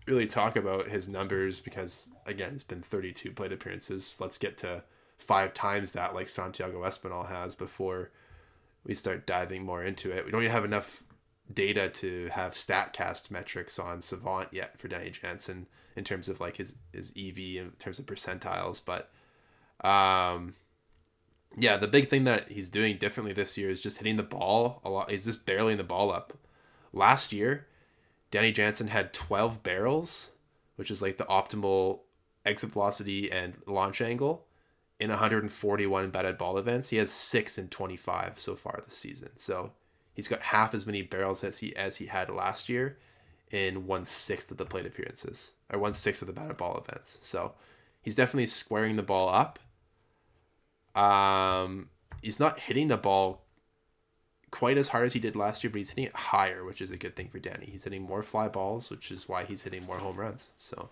[0.06, 4.18] really talk about his numbers because, again, it's been 32 plate appearances.
[4.22, 4.84] Let's get to
[5.18, 8.12] five times that, like Santiago Espinal has, before
[8.88, 10.26] we start diving more into it.
[10.26, 11.04] We don't even have enough
[11.54, 16.56] data to have StatCast metrics on Savant yet for Danny Jansen in terms of like
[16.56, 18.82] his, his EV, in terms of percentiles.
[18.84, 19.12] But,
[19.88, 20.56] um,
[21.58, 24.82] yeah, the big thing that he's doing differently this year is just hitting the ball
[24.86, 25.12] a lot.
[25.12, 26.34] He's just barreling the ball up.
[26.94, 27.68] Last year,
[28.32, 30.32] Danny Jansen had 12 barrels,
[30.78, 32.00] which is like the optimal
[32.46, 34.47] exit velocity and launch angle
[35.00, 36.90] in 141 batted ball events.
[36.90, 39.30] He has six in 25 so far this season.
[39.36, 39.72] So
[40.14, 42.98] he's got half as many barrels as he as he had last year
[43.52, 47.20] in one sixth of the plate appearances or one sixth of the batted ball events.
[47.22, 47.54] So
[48.02, 49.60] he's definitely squaring the ball up.
[50.96, 51.90] Um,
[52.22, 53.44] he's not hitting the ball
[54.52, 56.92] quite as hard as he did last year, but he's hitting it higher, which is
[56.92, 57.68] a good thing for Danny.
[57.72, 60.50] He's hitting more fly balls, which is why he's hitting more home runs.
[60.58, 60.90] So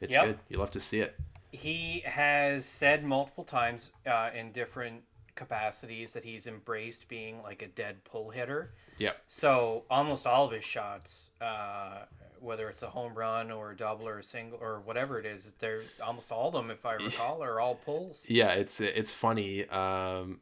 [0.00, 0.24] it's Yep.
[0.24, 0.38] good.
[0.48, 1.18] You love to see it.
[1.56, 5.02] He has said multiple times uh, in different
[5.34, 8.72] capacities that he's embraced being like a dead pull hitter.
[8.98, 9.16] Yep.
[9.28, 12.04] So almost all of his shots, uh,
[12.40, 15.52] whether it's a home run or a double or a single or whatever it is,
[15.58, 18.24] they're almost all of them, if I recall, are all pulls.
[18.28, 19.68] Yeah, it's it's funny.
[19.68, 20.40] Um,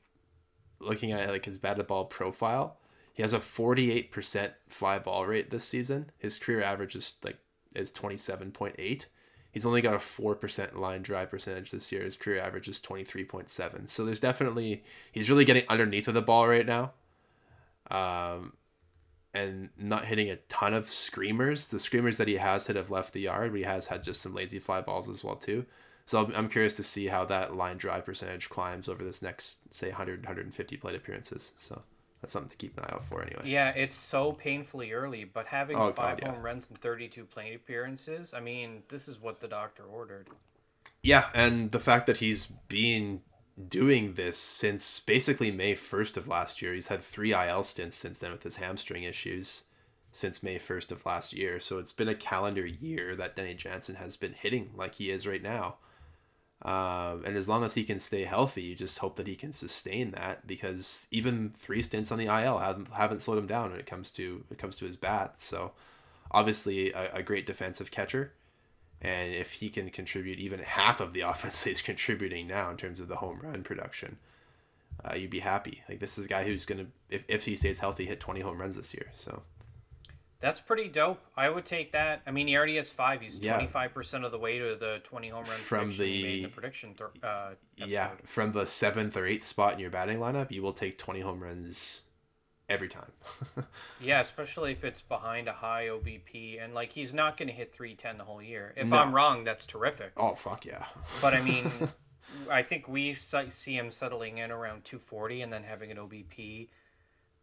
[0.81, 2.79] looking at like his batted ball profile,
[3.13, 6.11] he has a forty eight percent fly ball rate this season.
[6.19, 7.39] His career average is like
[7.75, 9.09] is twenty seven point eight.
[9.55, 12.03] He's only got a four percent line drive percentage this year.
[12.03, 13.87] His career average is twenty three point seven.
[13.87, 16.91] So there's definitely he's really getting underneath of the ball right now.
[17.89, 18.55] Um,
[19.33, 21.69] and not hitting a ton of screamers.
[21.69, 24.23] The screamers that he has hit have left the yard, but he has had just
[24.23, 25.65] some lazy fly balls as well too.
[26.05, 29.89] So I'm curious to see how that line drive percentage climbs over this next, say,
[29.89, 31.53] 100, 150 plate appearances.
[31.57, 31.83] So
[32.25, 33.43] that's something to keep an eye out for anyway.
[33.45, 36.33] Yeah, it's so painfully early, but having Oh, five God, yeah.
[36.33, 40.31] home runs and 32 plate appearances, I mean, this is what the doctor ordered.
[41.03, 43.21] Yeah, and the fact that he's been
[43.69, 46.75] doing this since basically May 1st of last year.
[46.75, 49.65] He's had three IL stints since then with his hamstring issues
[50.13, 51.61] since May 1st of last year.
[51.61, 55.27] So it's been a calendar year that Danny Jansen has been hitting like he is
[55.27, 55.77] right now.
[56.65, 59.53] Um, and as long as he can stay healthy, you just hope that he can
[59.53, 63.81] sustain that because even three stints on the IL haven't, haven't slowed him down when
[63.81, 65.39] it comes to it comes to his bat.
[65.39, 65.73] So
[66.31, 68.33] obviously a, a great defensive catcher.
[69.03, 72.99] And if he can contribute even half of the offense he's contributing now in terms
[72.99, 74.17] of the home run production,
[75.05, 75.83] uh, you'd be happy.
[75.87, 78.59] Like this is a guy who's gonna, if, if he stays healthy, hit twenty home
[78.59, 79.11] runs this year.
[79.13, 79.43] So
[80.45, 81.21] That's pretty dope.
[81.39, 82.21] I would take that.
[82.27, 83.23] I mean, he already has five.
[83.23, 86.43] He's 25% of the way to the 20 home run From prediction he made in
[86.43, 90.19] the- the prediction th- uh, yeah, from the seventh or eighth spot in your batting
[90.19, 92.03] lineup, you will take twenty home runs
[92.69, 93.11] every time.
[94.01, 96.63] Yeah, especially if it's behind a high OBP.
[96.63, 98.75] And, like, he's not going to hit 310 the whole year.
[98.77, 98.99] If No.
[98.99, 100.13] I'm wrong, that's terrific.
[100.19, 100.85] oh fuck yeah!
[101.23, 101.71] But, I mean,
[102.51, 106.69] I think we see him settling in around 240 and then having an OBP.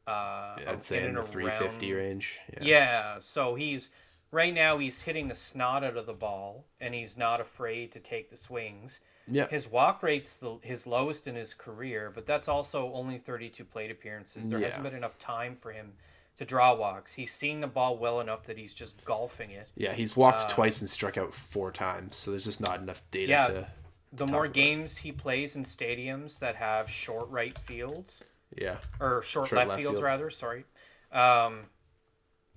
[0.07, 2.39] Uh, I'd say in the three fifty range.
[2.53, 2.59] Yeah.
[2.63, 3.89] Yeah, so he's
[4.31, 7.99] right now he's hitting the snot out of the ball and he's not afraid to
[7.99, 8.99] take the swings.
[9.27, 9.47] Yeah.
[9.47, 13.91] His walk rate's the, his lowest in his career, but that's also only 32 plate
[13.91, 14.49] appearances.
[14.49, 14.67] There Yeah.
[14.67, 15.93] hasn't been enough time for him
[16.37, 17.13] to draw walks.
[17.13, 19.69] He's seen the ball well enough that he's just golfing it.
[19.75, 23.29] Yeah, he's walked twice and struck out four times, so there's just not enough data
[23.31, 23.43] Yeah.
[23.47, 23.67] to.
[24.13, 24.55] The more about.
[24.55, 28.21] games he plays in stadiums that have short right fields,
[28.57, 28.77] Yeah.
[28.99, 30.11] or short, Short left, left fields, fields.
[30.11, 30.65] rather, sorry,
[31.11, 31.61] um,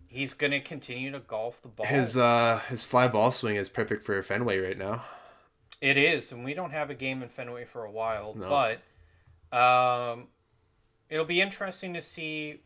[0.08, 1.86] he's going to continue to golf the ball.
[1.86, 5.04] His uh his fly ball swing is perfect for Fenway right now.
[5.80, 8.48] It is, and we don't have a game in Fenway for a while, No.
[9.50, 10.28] but um,
[11.10, 12.62] it'll be interesting to see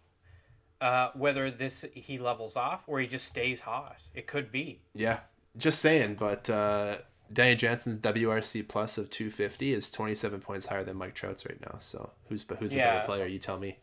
[0.81, 3.97] uh, whether this he levels off or he just stays hot.
[4.15, 4.83] It could be.
[4.95, 5.21] Yeah,
[5.57, 6.17] just saying.
[6.21, 6.99] But uh,
[7.33, 11.79] Danny Jansen's WRC plus of 250 is 27 points higher than Mike Trout's right now.
[11.79, 12.95] So who's who's the Yeah.
[12.95, 13.27] better player?
[13.27, 13.79] You tell me.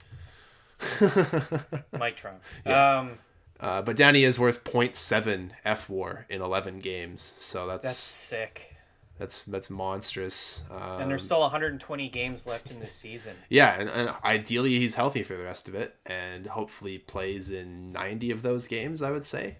[1.97, 2.41] Mike Trout.
[2.65, 3.17] Um,
[3.60, 7.21] Uh, but Danny is worth 0.7 F WAR in 11 games.
[7.21, 8.75] So that's that's sick.
[9.17, 10.65] that's that's monstrous.
[10.69, 13.36] Um, And there's still 120 games left in this season.
[13.49, 17.93] yeah, and, and ideally he's healthy for the rest of it, and hopefully plays in
[17.93, 19.01] 90 of those games.
[19.01, 19.58] I would say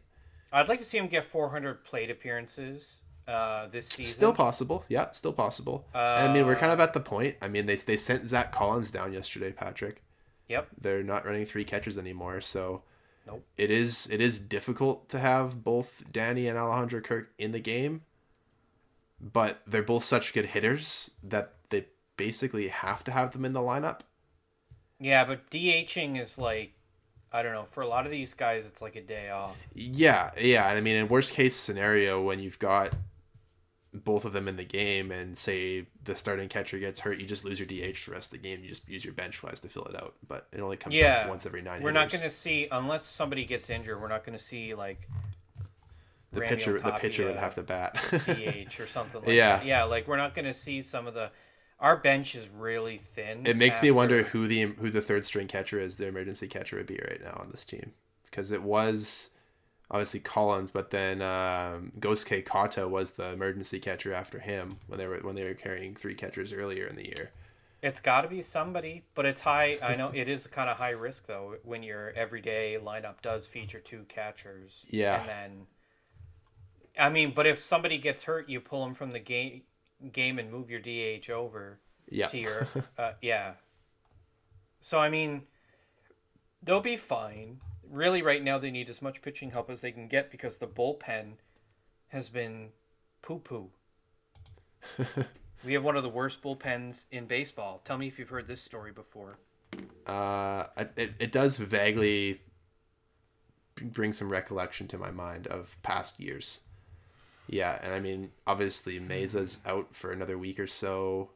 [0.52, 4.12] I'd like to see him get 400 plate appearances uh, this season.
[4.12, 4.86] still possible.
[4.90, 5.88] Yeah, still possible.
[5.94, 7.36] I mean, we're kind of at the point.
[7.42, 10.02] I mean, they they sent Zack Collins down yesterday, Patrick.
[10.48, 10.68] Yep.
[10.80, 12.84] they're not running three catchers anymore so
[13.26, 13.44] Nope.
[13.58, 18.04] it is it is difficult to have both danny and alejandro kirk in the game
[19.20, 23.60] but they're both such good hitters that they basically have to have them in the
[23.60, 24.02] lineup
[25.00, 26.74] Yeah, but DHing is like,
[27.34, 27.64] I don't know.
[27.64, 29.58] For a lot of these guys, it's like a day off.
[29.74, 32.94] yeah yeah and i mean in worst case scenario when you've got
[34.04, 37.46] both of them in the game and say the starting catcher gets hurt you just
[37.46, 39.60] lose your dh for the rest of the game you just use your bench wise
[39.62, 41.22] to fill it out but it only comes Yeah.
[41.22, 44.02] up once every nine We're not going to see unless somebody gets injured.
[44.02, 45.08] We're not going to see like
[46.32, 49.58] the pitcher the pitcher would have to bat DH or something like Yeah.
[49.58, 49.66] that.
[49.66, 51.30] Yeah, like we're not going to see some of the.
[51.80, 53.46] Our bench is really thin.
[53.46, 56.78] It makes me wonder who the who the third string catcher is, the emergency catcher
[56.78, 57.92] would be right now on this team,
[58.26, 59.30] because it was
[59.92, 65.08] obviously Collins, but then um, Gosuke Katoh was the emergency catcher after him when they
[65.08, 67.32] were when they were carrying three catchers earlier in the year.
[67.82, 69.78] It's got to be somebody, but it's high.
[69.82, 73.80] I know it is kind of high risk though when your everyday lineup does feature
[73.80, 74.86] two catchers.
[74.90, 75.20] Yeah.
[75.20, 75.68] And then,
[76.98, 79.64] I mean, but if somebody gets hurt, you pull them from the game
[80.12, 82.68] game and move your DH over Yeah, to your
[82.98, 83.54] uh, yeah.
[84.82, 85.44] So I mean,
[86.64, 87.60] they'll be fine.
[87.92, 90.68] Really, right now they need as much pitching help as they can get because the
[90.68, 91.34] bullpen
[92.10, 92.70] has been
[93.22, 93.70] poo poo.
[95.66, 97.82] we have one of the worst bullpens in baseball.
[97.84, 99.40] Tell me if you've heard this story before.
[100.06, 100.66] uh,
[100.98, 102.42] it it does vaguely
[103.76, 106.62] bring some recollection to my mind of past years.
[107.48, 111.32] Yeah, and I mean, obviously Mayza's out for another week or so.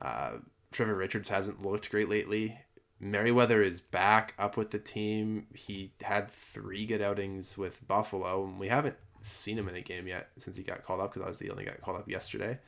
[0.00, 0.32] Uh,
[0.70, 2.58] Trevor Richards hasn't looked great lately.
[3.00, 5.46] Merryweather is back up with the team.
[5.54, 10.08] He had three good outings with Buffalo, and we haven't seen him in a game
[10.08, 12.58] yet since he got called up because I was the only got called up yesterday.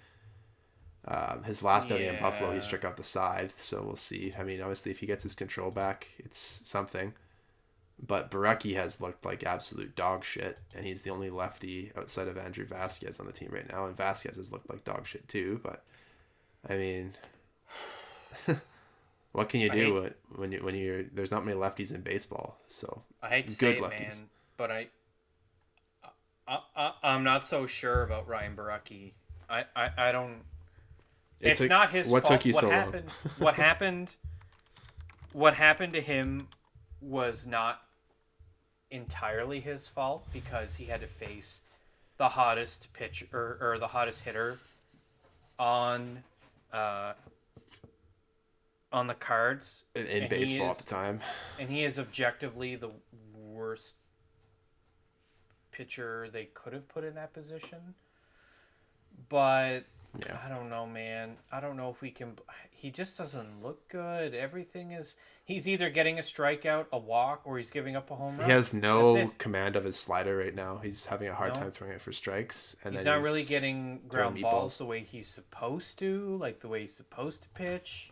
[1.09, 4.35] Um, his last outing in Buffalo, he struck out the side, so we'll see.
[4.39, 7.15] I mean, obviously, if he gets his control back, it's something.
[8.07, 12.39] But Borucki has looked like absolute dog shit, and he's the only lefty outside of
[12.39, 13.87] Andrew Vasquez on the team right now.
[13.87, 15.61] And Vasquez has looked like dog shit too.
[15.63, 15.83] But
[16.69, 17.17] I mean,
[19.33, 22.01] what can you I do hate- when you when you're there's not many lefties in
[22.03, 22.59] baseball?
[22.67, 24.19] So I hate to Good say it, lefties.
[24.19, 24.87] man, but I,
[26.49, 29.13] I, I, I'm not so sure about Ryan Borucki.
[29.49, 30.43] I, I, I don't.
[31.41, 32.33] It it's took- not his what fault.
[32.41, 32.77] took you what so long?
[32.77, 33.11] happened?
[33.39, 34.11] what happened?
[35.33, 36.49] What happened to him
[37.01, 37.83] was not
[38.91, 41.61] entirely his fault because he had to face
[42.19, 44.59] the hottest pitch or, or the hottest hitter
[45.59, 46.23] on
[46.73, 47.13] uh,
[48.93, 51.21] on the cards in, in baseball is- at the time,
[51.59, 52.91] and he is objectively the
[53.35, 53.97] worst
[55.73, 57.95] pitcher they could have put in that position.
[59.29, 59.85] But
[60.27, 60.41] Yeah.
[60.45, 61.37] I don't know, man.
[61.53, 62.37] I don't know if we can.
[62.73, 64.35] He just doesn't look good.
[64.35, 65.15] Everything is.
[65.45, 68.47] He's either getting a strikeout, a walk, or he's giving up a home run.
[68.47, 70.79] he has no command of his slider right now.
[70.79, 71.61] He's having a hard No.
[71.63, 75.29] time throwing it for strikes, and He's not really getting ground balls the way he's
[75.29, 78.11] supposed to, like the way he's supposed to pitch.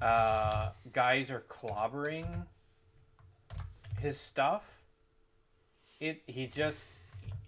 [0.00, 2.46] Uh, guys are clobbering
[4.00, 4.68] his stuff.
[6.00, 6.84] It he just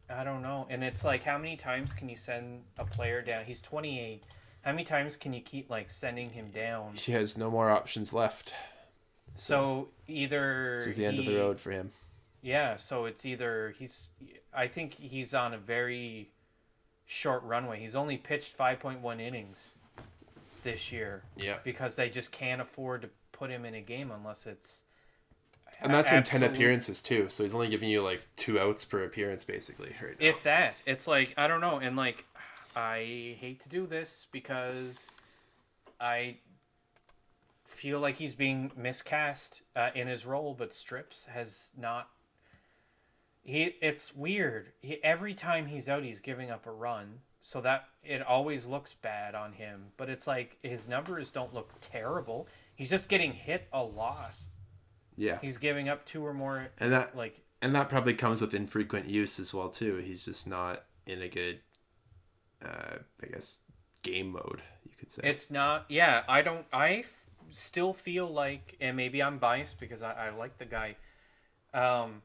[0.08, 3.44] I don't know, and it's like how many times can you send a player down?
[3.44, 4.22] He's twenty eight.
[4.62, 6.94] How many times can you keep like sending him down?
[6.94, 8.54] He has no more options left.
[9.34, 11.92] So either This is the end of the road for him.
[12.42, 14.08] Yeah, so it's either he's
[14.54, 16.30] I think he's on a very
[17.06, 17.78] short runway.
[17.78, 19.72] He's only pitched 5.1 innings
[20.70, 21.58] this year Yeah.
[21.64, 24.82] because they just can't afford to put him in a game unless it's
[25.80, 27.28] And that's in 10 appearances too.
[27.28, 30.26] So he's only giving you like two outs per appearance basically right now.
[30.26, 32.24] If that, it's like I don't know, and like
[32.76, 35.10] I hate to do this because
[36.00, 36.36] I
[37.64, 42.08] feel like he's being miscast uh, in his role, but Strips has not.
[43.42, 44.72] He it's weird.
[44.82, 48.94] He, every time he's out, he's giving up a run, so that it always looks
[48.94, 49.86] bad on him.
[49.96, 52.48] But it's like his numbers don't look terrible.
[52.74, 54.32] He's just getting hit a lot.
[55.16, 55.38] yeah.
[55.40, 56.68] He's giving up two or more.
[56.78, 59.96] And that Like and that probably comes with infrequent use as well too.
[59.96, 61.60] He's just not in a good
[62.64, 63.60] uh I guess
[64.02, 65.22] game mode, you could say.
[65.24, 65.86] It's not.
[65.88, 66.66] Yeah, I don't.
[66.72, 70.96] I f- still feel like, and maybe I'm biased because I, I like the guy.
[71.74, 72.22] Um,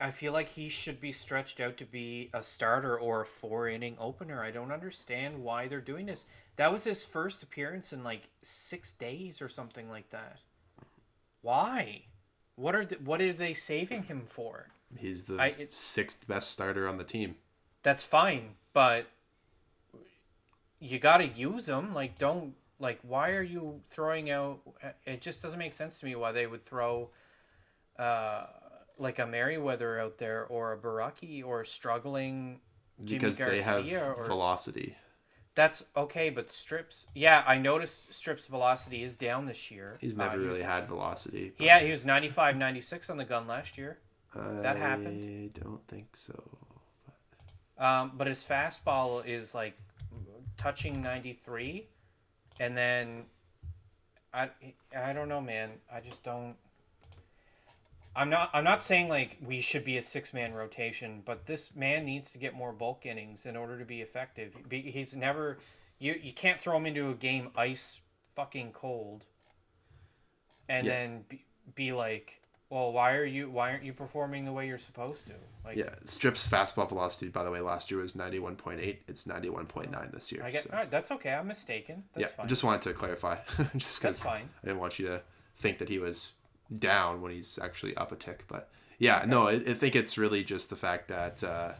[0.00, 3.68] I feel like he should be stretched out to be a starter or a four
[3.68, 4.42] inning opener.
[4.42, 6.24] I don't understand why they're doing this.
[6.56, 10.38] That was his first appearance in like six days or something like that.
[11.40, 12.02] Why?
[12.56, 14.68] What are the, what are they saving him for?
[14.98, 17.36] He's the I- it's- sixth best starter on the team.
[17.82, 19.06] That's fine, but
[20.80, 21.94] you got to use them.
[21.94, 22.98] Like, don't like.
[23.02, 24.58] Why are you throwing out?
[25.06, 27.10] It just doesn't make sense to me why they would throw,
[27.98, 28.46] uh,
[28.98, 32.60] like a Merryweather out there or a Borucki or struggling.
[33.02, 34.96] Yimi Because they have Garcia or- velocity.
[35.54, 37.06] That's okay, but Strips.
[37.14, 39.96] Yeah, I noticed Strips' velocity is down this year.
[40.00, 41.52] He's Uh, never really was- had velocity.
[41.56, 43.98] but Yeah, he was 95, 96 on the gun last year.
[44.34, 45.50] that happened.
[45.56, 46.58] I don't think so.
[47.78, 49.78] Um, but his fastball is like
[50.58, 51.88] touching 93
[52.60, 53.24] and then
[54.34, 54.50] I
[54.94, 56.56] I don't know man I just don't
[58.16, 61.70] I'm not I'm not saying like we should be a six man rotation but this
[61.76, 65.58] man needs to get more bulk innings in order to be effective he's never
[65.98, 68.00] you you can't throw him into a game ice
[68.34, 69.24] fucking cold
[70.68, 70.92] and Yeah.
[70.92, 71.44] then be,
[71.74, 72.40] be like
[72.70, 75.32] well why are you why aren't you performing the way you're supposed to
[75.64, 79.02] like Yeah, Strip's fastball velocity, by the way, last year was ninety one point eight.
[79.08, 80.44] It's ninety one point nine this year.
[80.44, 81.32] I get so- right, that's okay.
[81.32, 82.04] I'm mistaken.
[82.14, 82.46] That's yeah, fine.
[82.46, 83.38] just wanted to clarify,
[83.76, 85.22] just because I didn't want you to
[85.58, 86.34] think that he was
[86.76, 88.44] down when he's actually up a tick.
[88.48, 91.72] But yeah, no, I, I think it's really just the fact that uh,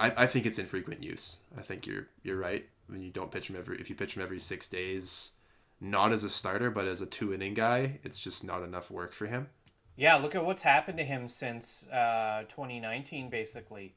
[0.00, 1.38] I, I think it's infrequent use.
[1.56, 4.22] I think you're you're right when you don't pitch him every if you pitch him
[4.22, 5.32] every six days,
[5.80, 9.12] not as a starter but as a two inning guy, it's just not enough work
[9.12, 9.48] for him.
[9.96, 13.30] Yeah, look at what's happened to him since uh, 2019.
[13.30, 13.96] Basically,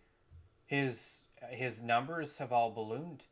[0.65, 1.21] his
[1.51, 3.23] his numbers have all ballooned,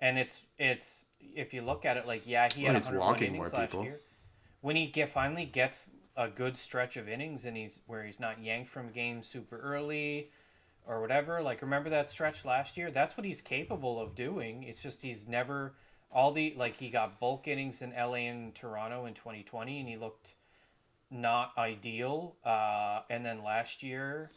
[0.00, 3.06] and it's it's if you look at it like yeah he Well, had he's 101
[3.08, 3.84] walking innings more last people.
[3.84, 4.00] year.
[4.60, 8.42] When he get finally gets a good stretch of innings and he's where he's not
[8.42, 10.30] yanked from games super early
[10.86, 11.42] or whatever.
[11.42, 12.90] Like remember that stretch last year?
[12.90, 14.62] That's what he's capable of doing.
[14.64, 15.74] It's just he's never
[16.12, 19.96] all the like he got bulk innings in LA and Toronto in 2020 and he
[19.96, 20.34] looked
[21.10, 22.36] not ideal.
[22.44, 24.30] Uh, and then last year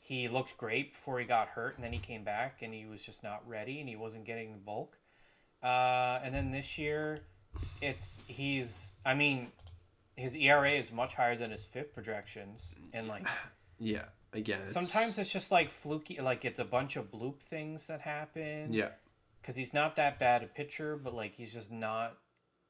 [0.00, 3.02] he looked great before he got hurt and then he came back and he was
[3.02, 4.98] just not ready and he wasn't getting the bulk.
[5.62, 7.20] Uh, and then this year
[7.80, 9.48] it's he's I mean
[10.16, 13.26] his ERA is much higher than his FIP projections and like
[13.78, 17.86] Yeah, again, it's, Sometimes it's just like fluky, like it's a bunch of bloop things
[17.88, 18.72] that happen.
[18.72, 18.90] yeah.
[19.40, 22.16] Because he's not that bad a pitcher, but like he's just not.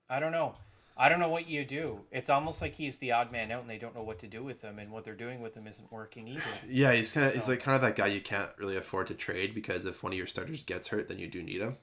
[0.09, 0.55] I don't know.
[0.97, 2.01] I don't know what you do.
[2.11, 4.43] It's almost like he's the odd man out, and they don't know what to do
[4.43, 6.43] with him, and what they're doing with him isn't working either.
[6.69, 9.15] Yeah, he's kind of he's like kind of that guy you can't really afford to
[9.15, 11.77] trade because if one of your starters gets hurt, then you do need him.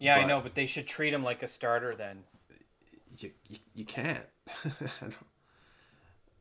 [0.00, 2.24] Yeah, I know, but they should treat him like a starter then.
[3.20, 4.24] You you, you can't.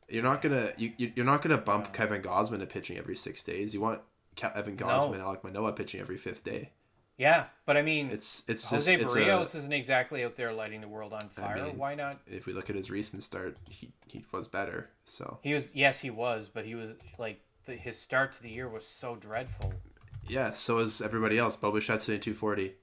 [0.08, 3.44] You're not gonna you you- you're not gonna bump Kevin Gausman to pitching every six
[3.44, 3.74] days.
[3.74, 4.02] You want
[4.36, 5.26] Kevin Gausman, No.
[5.26, 6.72] Alek Manoah pitching every fifth day.
[7.18, 10.52] Yeah, but I mean, It's it's Jose just it's Berrios a, isn't exactly out there
[10.54, 11.64] lighting the world on fire.
[11.66, 12.22] mean- Why not?
[12.26, 14.90] if we look at his recent start, he he was better.
[15.06, 18.50] So He was yes, he was, but he was like the, his start to the
[18.50, 19.74] year was so dreadful.
[20.28, 21.56] yeah, so is everybody else.
[21.56, 22.74] Bo Bichette's hitting 240.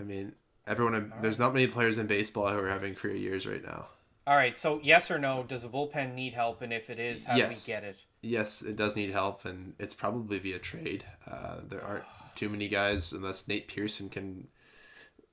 [0.00, 0.32] I mean,
[0.66, 1.12] everyone.
[1.20, 3.86] There's not many players in baseball who are having career years right now.
[4.26, 5.44] All right, so yes or no?
[5.46, 7.64] Does the bullpen need help, and if it is, how Yes.
[7.64, 7.98] do we get it?
[8.22, 11.04] Yes, it does need help, and it's probably via trade.
[11.30, 12.04] Uh, there aren't
[12.34, 14.48] too many guys unless Nate Pearson can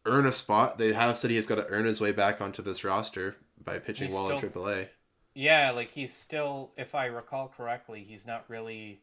[0.05, 0.77] earn a spot.
[0.77, 3.79] They have said he has got to earn his way back onto this roster by
[3.79, 4.89] pitching He's well in still- AAA.
[5.33, 8.99] Yeah, like he's still, if I recall correctly, he's not really.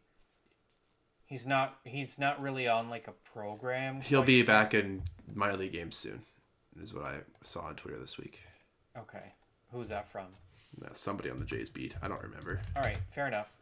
[1.28, 1.78] He's not.
[1.84, 4.00] He's not really on like a program.
[4.00, 5.02] He'll be back in
[5.34, 6.22] minor league games soon,
[6.80, 8.40] is what I saw on Twitter this week.
[8.96, 9.34] Okay,
[9.70, 10.28] who's that from?
[10.80, 11.94] No, somebody on the Jays beat.
[12.02, 12.60] I don't remember.
[12.74, 13.52] All right, fair enough.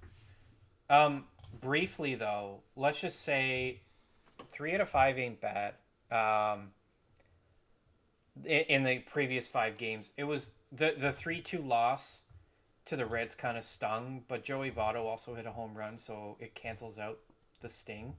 [0.88, 1.24] Um,
[1.60, 3.80] briefly though, let's just say
[4.52, 5.74] three out of five ain't bad.
[6.12, 6.68] Um,
[8.44, 12.20] in, in the previous five games, it was the the three two loss
[12.84, 16.36] to the Reds kind of stung, but Joey Votto also hit a home run, so
[16.38, 17.18] it cancels out
[17.66, 18.14] the sting.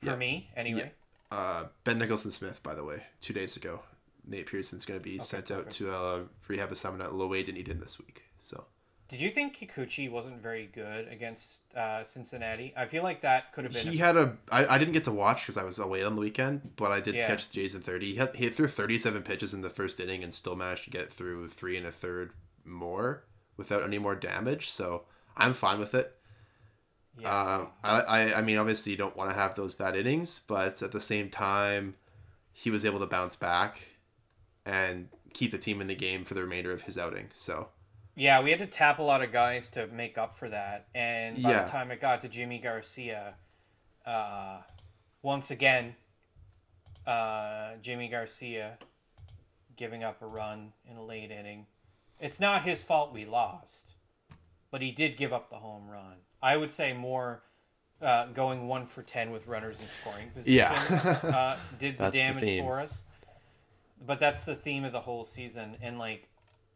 [0.00, 0.16] For Yeah.
[0.16, 0.92] me, anyway.
[1.30, 3.82] Uh, ben Nicholson Smith, by the way, two days ago.
[4.26, 5.76] Nate Pearson's going to be sent out perfect.
[5.76, 8.22] to a rehab assignment at Low-A Dunedin this week.
[8.38, 8.66] So
[9.08, 12.72] Did you think Kikuchi wasn't very good against uh, Cincinnati?
[12.76, 13.86] I feel like that could have been.
[13.88, 14.36] he a, had a.
[14.50, 17.00] I, I didn't get to watch because I was away on the weekend, but I
[17.00, 17.26] did Yeah.
[17.26, 18.12] catch the Jays in thirty.
[18.12, 21.12] He, had, he threw thirty-seven pitches in the first inning and still managed to get
[21.12, 22.32] through three and a third
[22.64, 23.24] more
[23.56, 24.70] without any more damage.
[24.70, 25.04] So
[25.36, 26.16] I'm fine with it.
[27.18, 27.56] Yeah.
[27.56, 30.80] Um, I, I, I mean, obviously, you don't want to have those bad innings, but
[30.82, 31.94] at the same time,
[32.52, 33.82] he was able to bounce back
[34.64, 37.28] and keep the team in the game for the remainder of his outing.
[37.32, 37.68] So,
[38.14, 40.86] Yeah, we had to tap a lot of guys to make up for that.
[40.94, 41.64] And by Yeah.
[41.64, 43.34] the time it got to Yimi Garcia,
[44.06, 44.60] uh,
[45.22, 45.96] once again,
[47.06, 48.78] uh, Yimi Garcia
[49.76, 51.66] giving up a run in a late inning.
[52.20, 53.94] It's not his fault we lost,
[54.70, 56.18] but he did give up the home run.
[56.42, 57.42] I would say more
[58.00, 61.18] uh, going one for 10 with runners in scoring position Yeah.
[61.22, 62.64] uh, did the That's the damage theme.
[62.64, 62.92] for us.
[64.04, 65.76] But that's the theme of the whole season.
[65.80, 66.28] And like,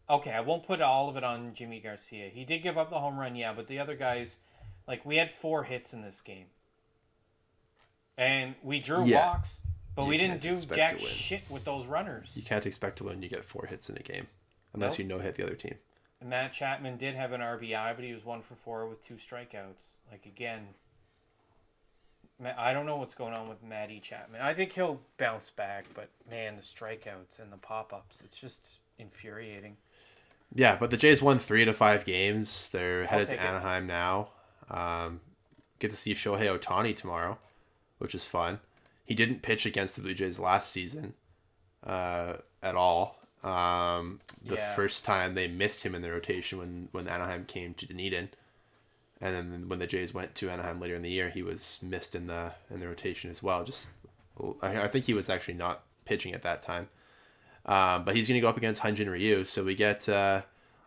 [0.08, 2.28] okay, I won't put all of it on Yimi Garcia.
[2.28, 4.36] He did give up the home run, yeah, but the other guys,
[4.86, 6.46] like, we had four hits in this game,
[8.16, 9.26] and we drew Yeah.
[9.26, 9.60] walks,
[9.96, 12.30] but You we didn't do jack shit with those runners.
[12.36, 13.20] you can't expect to win.
[13.22, 14.28] You get four hits in a game
[14.74, 14.98] unless Nope.
[15.00, 15.74] you no hit the other team.
[16.24, 19.98] Matt Chapman did have an RBI, but he was one for four with two strikeouts.
[20.10, 20.68] Like again,
[22.56, 24.40] I don't know what's going on with Matty Chapman.
[24.40, 28.68] I think he'll bounce back, but man, the strikeouts and the pop ups, it's just
[28.98, 29.76] infuriating.
[30.54, 32.68] Yeah, but the Jays won three to five games.
[32.70, 33.46] They're headed to take it.
[33.46, 34.30] Anaheim now.
[34.70, 35.20] Um,
[35.78, 37.38] get to see Shohei Ohtani tomorrow,
[37.98, 38.60] which is fun.
[39.04, 41.14] He didn't pitch against the Blue Jays last season
[41.84, 43.18] uh, at all.
[43.46, 44.74] Um, the Yeah.
[44.74, 48.28] first time they missed him in the rotation when, when Anaheim came to Dunedin.
[49.20, 52.14] And then when the Jays went to Anaheim later in the year, he was missed
[52.14, 53.64] in the in the rotation as well.
[53.64, 53.88] Just,
[54.60, 56.88] I, I think he was actually not pitching at that time.
[57.64, 59.44] Um, but he's going to go up against Hyun-jin Ryu.
[59.44, 60.42] So we get uh,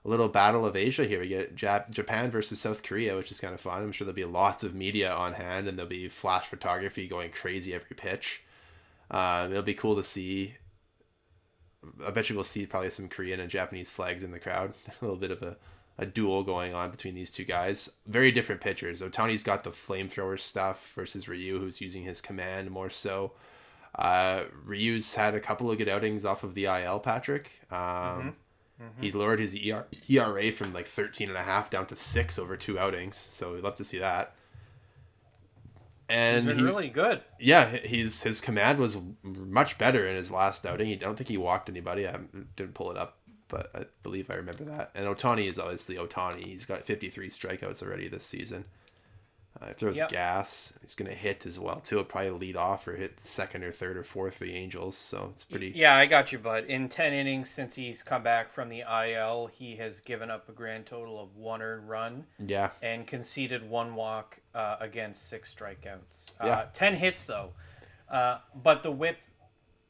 [0.05, 1.19] a little battle of Asia here.
[1.21, 3.81] We get Jap- Japan versus South Korea, which is kind of fun.
[3.81, 7.31] I'm sure there'll be lots of media on hand and there'll be flash photography going
[7.31, 8.43] crazy every pitch.
[9.09, 10.55] Uh, it'll be cool to see.
[12.05, 14.73] I bet you we'll see probably some Korean and Japanese flags in the crowd.
[14.87, 15.55] a little bit of a,
[15.97, 17.89] a duel going on between these two guys.
[18.07, 19.01] Very different pitchers.
[19.01, 23.31] Ohtani's got the flamethrower stuff versus Ryu, who's using his command more so.
[23.95, 27.51] Uh, Ryu's had a couple of good outings off of the IL, Patrick.
[27.71, 28.35] Um,
[29.01, 32.55] He lowered his ER, ERA from like 13 and a half down to six over
[32.55, 33.17] two outings.
[33.17, 34.35] So we'd love to see that.
[36.09, 37.21] He's And been he, really good.
[37.39, 40.91] yeah, he's his command was much better in his last outing.
[40.91, 42.07] I don't think he walked anybody.
[42.07, 42.17] I
[42.55, 44.91] didn't pull it up, but I believe I remember that.
[44.95, 46.43] And Ohtani is obviously Ohtani.
[46.45, 48.65] He's got 53 strikeouts already this season.
[49.59, 50.09] Uh, he throws Yep.
[50.11, 50.73] gas.
[50.81, 51.95] He's gonna hit as well too.
[51.97, 54.95] He'll probably lead off or hit second or third or fourth for the Angels.
[54.95, 55.73] So it's pretty.
[55.75, 56.65] Yeah, I got you, bud.
[56.65, 60.51] In 10 innings since he's come back from the IL, he has given up a
[60.53, 66.31] grand total of one earned run Yeah, and conceded one walk uh, against six strikeouts.
[66.39, 66.65] Uh, Yeah.
[66.73, 67.51] 10 hits, though.
[68.09, 69.17] Uh, but the whip.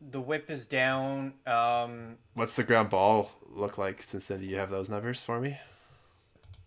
[0.01, 1.33] The whip is down.
[1.45, 4.39] Um, What's the ground ball look like since then?
[4.39, 5.57] Do you have those numbers for me?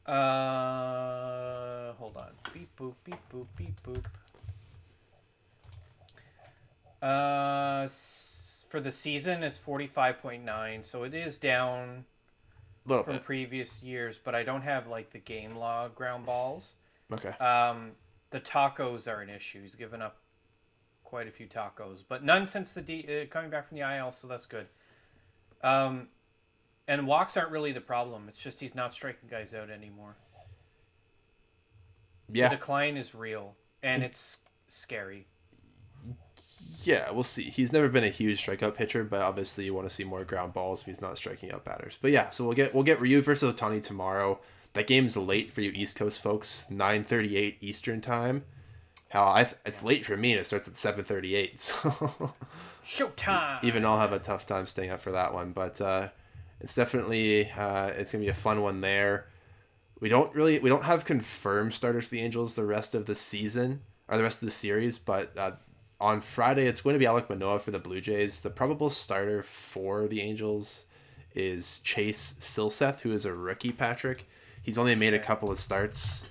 [0.06, 2.30] Uh, hold on.
[2.52, 4.04] Beep boop, beep boop, beep boop.
[7.00, 7.88] Uh,
[8.68, 12.04] for the season is forty five point nine, so it is down
[12.86, 13.24] little from bit.
[13.24, 14.18] previous years.
[14.22, 16.74] But I don't have like the game log ground balls.
[17.12, 17.30] Okay.
[17.38, 17.92] Um,
[18.30, 19.62] the tacos are an issue.
[19.62, 20.18] He's given up
[21.04, 24.10] quite a few tacos, but none since the D, uh, coming back from the IL,
[24.12, 24.66] so that's good.
[25.62, 26.08] Um,
[26.88, 28.28] and walks aren't really the problem.
[28.28, 30.16] It's just he's not striking guys out anymore.
[32.32, 32.48] Yeah.
[32.48, 35.26] The decline is real and it's scary.
[36.84, 37.44] Yeah, we'll see.
[37.44, 40.52] He's never been a huge strikeout pitcher, but obviously you want to see more ground
[40.52, 41.98] balls if he's not striking out batters.
[42.00, 44.40] But yeah, so we'll get we'll get Ryu versus Ohtani tomorrow.
[44.74, 48.44] That game's late for you East Coast folks, nine thirty eight Eastern time.
[49.08, 51.60] Hell, I th- it's late for me, and it starts at seven thirty eight.
[52.84, 53.62] So Showtime.
[53.62, 55.52] even I'll have a tough time staying up for that one.
[55.52, 56.08] But uh,
[56.60, 59.26] it's definitely uh, it's gonna be a fun one there.
[60.00, 63.14] We don't really we don't have confirmed starters for the Angels the rest of the
[63.14, 65.52] season or the rest of the series, but uh,
[66.00, 68.40] on Friday it's going to be Alek Manoah for the Blue Jays.
[68.40, 70.86] The probable starter for the Angels
[71.34, 73.70] is Chase Silseth, who is a rookie.
[73.70, 74.28] Patrick,
[74.62, 76.24] he's only made a couple of starts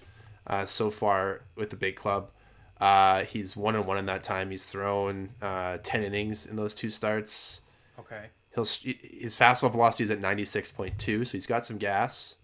[0.47, 2.31] uh, so far with the big club.
[2.79, 4.49] Uh, he's one and one in that time.
[4.49, 7.61] He's thrown uh, ten innings in those two starts.
[7.99, 8.25] Okay.
[8.55, 12.37] He'll his fastball velocity is at ninety six point two, so he's got some gas.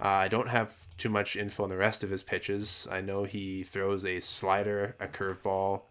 [0.00, 2.88] Uh, I don't have too much info on the rest of his pitches.
[2.90, 5.82] I know he throws a slider, a curveball.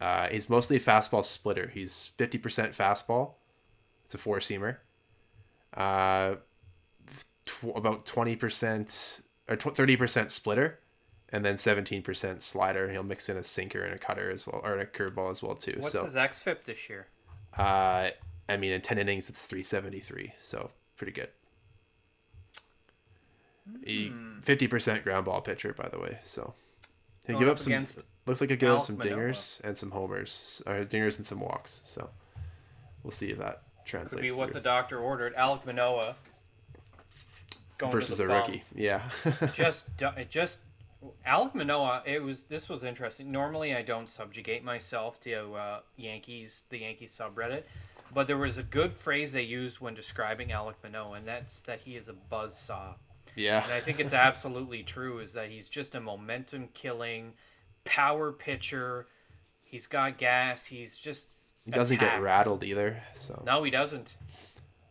[0.00, 1.70] Uh, he's mostly a fastball splitter.
[1.72, 3.34] He's fifty percent fastball.
[4.04, 4.78] It's a four seamer.
[7.46, 10.78] Tw- about twenty percent or thirty percent splitter
[11.34, 12.88] and then 17% slider.
[12.90, 15.56] He'll mix in a sinker and a cutter as well, or a curveball as well
[15.56, 15.72] too.
[15.72, 17.08] So, what's so, his xFIP this year?
[17.58, 18.10] Uh,
[18.48, 21.28] I mean, in 10 innings, it's 373, so pretty good.
[23.84, 26.18] He, 50% ground ball pitcher, by the way.
[26.22, 26.54] So
[27.26, 27.84] he give up some.
[28.26, 29.16] Looks like he give up some Manoah.
[29.16, 31.80] dingers and some homers, or dingers and some walks.
[31.84, 32.10] So
[33.02, 34.14] we'll see if that translates.
[34.14, 34.60] Could be what through.
[34.60, 35.34] the doctor ordered.
[35.34, 36.16] Alek Manoah.
[37.78, 38.62] Going versus a rookie.
[38.74, 39.02] Yeah.
[39.54, 40.60] just it just
[41.26, 42.02] Alek Manoah.
[42.06, 43.30] It was this was interesting.
[43.30, 47.64] Normally, I don't subjugate myself to uh, Yankees, the Yankees subreddit,
[48.14, 51.80] but there was a good phrase they used when describing Alek Manoah, and that's that
[51.84, 52.94] he is a buzz saw.
[53.36, 53.62] yeah.
[53.64, 55.18] And I think it's absolutely true.
[55.18, 57.32] Is that he's just a momentum killing,
[57.84, 59.06] power pitcher.
[59.62, 60.64] He's got gas.
[60.64, 61.26] He's just
[61.64, 63.02] He doesn't get rattled either.
[63.12, 64.16] So No, he doesn't.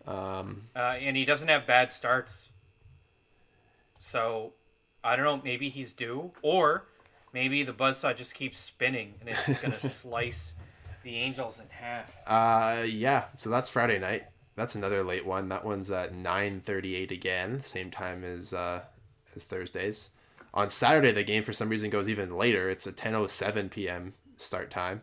[0.05, 2.49] um, uh, and he doesn't have bad starts.
[4.03, 4.51] So,
[5.01, 5.41] I don't know.
[5.45, 6.87] Maybe he's due, or
[7.33, 10.53] maybe the buzzsaw just keeps spinning and it's gonna slice
[11.03, 12.13] the Angels in half.
[12.27, 13.25] Uh, yeah.
[13.37, 14.23] So that's Friday night.
[14.55, 15.47] That's another late one.
[15.47, 18.81] That one's at nine thirty-eight again, same time as uh,
[19.37, 20.09] as Thursdays.
[20.53, 22.69] On Saturday, the game for some reason goes even later.
[22.69, 24.13] It's a ten oh seven p.m.
[24.35, 25.01] start time.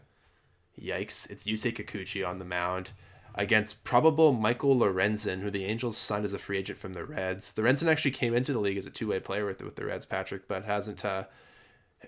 [0.78, 1.28] Yikes!
[1.30, 2.90] It's Yusei Kikuchi on the mound
[3.34, 7.52] against probable Michael Lorenzen, who the Angels signed as a free agent from the Reds.
[7.54, 10.48] Lorenzen actually came into the league as a two-way player with with the Reds, Patrick,
[10.48, 11.24] but hasn't uh,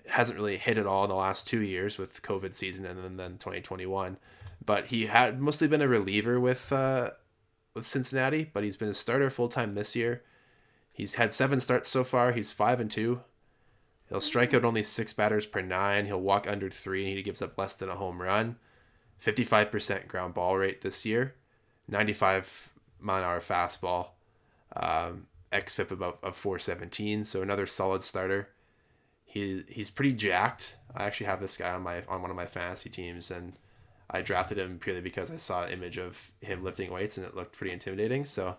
[0.07, 3.17] hasn't really hit at all in the last two years with COVID season and then,
[3.17, 4.17] then 2021.
[4.65, 7.11] But he had mostly been a reliever with uh,
[7.73, 10.23] with Cincinnati, but he's been a starter full time this year.
[10.91, 12.31] He's had seven starts so far.
[12.31, 13.21] He's five and two.
[14.09, 16.05] He'll strike out only six batters per nine.
[16.05, 18.57] He'll walk under three, and he gives up less than a home run.
[19.19, 21.35] 55% ground ball rate this year.
[21.87, 24.09] 95 mile an hour fastball.
[24.75, 28.49] Um, XFIP about of 417, so another solid starter
[29.25, 30.77] he he's pretty jacked.
[30.95, 33.53] I actually have this guy on my on one of my fantasy teams, and
[34.09, 37.35] I drafted him purely because I saw an image of him lifting weights, and it
[37.35, 38.25] looked pretty intimidating.
[38.25, 38.57] So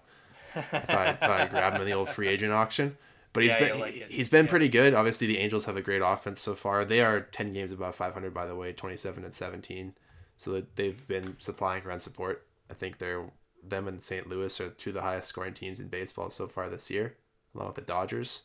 [0.82, 2.96] I thought, I thought I'd grab him in the old free agent auction.
[3.32, 4.48] But he's Yeah, been like he, he's been Yeah.
[4.48, 4.94] pretty good.
[4.94, 6.84] Obviously, the Angels have a great offense so far.
[6.84, 9.94] They are ten games above 500, by the way, 27 and 17.
[10.36, 12.46] So that they've been supplying run support.
[12.70, 13.24] I think they're
[13.62, 14.28] them and St.
[14.28, 17.16] Louis are two of the highest scoring teams in baseball so far this year,
[17.54, 18.42] along with the Dodgers.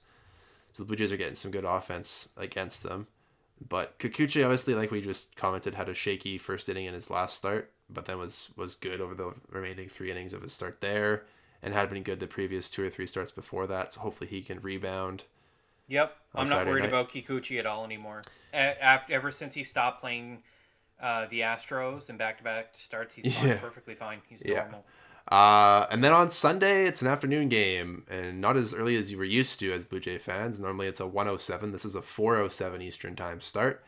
[0.72, 3.08] So the Blue Jays are getting some good offense against them.
[3.68, 7.36] But Kikuchi, obviously, like we just commented, had a shaky first inning in his last
[7.36, 11.26] start, but then was was good over the remaining three innings of his start there,
[11.62, 13.92] and had been good the previous two or three starts before that.
[13.92, 15.24] So hopefully he can rebound.
[15.90, 16.90] Yep, I'm not Saturday worried night.
[16.90, 18.22] about Kikuchi at all anymore.
[18.54, 20.44] A- after ever since he stopped playing
[21.02, 23.58] uh, the Astros and back-to-back starts, he's fine, Yeah.
[23.58, 24.22] perfectly fine.
[24.28, 24.62] He's Yeah.
[24.64, 24.86] normal.
[25.32, 29.18] Uh, and then on Sunday, it's an afternoon game, and not as early as you
[29.18, 30.60] were used to as Blue Jay fans.
[30.60, 31.72] Normally it's a 107.
[31.72, 33.84] This is a 407 Eastern Time start.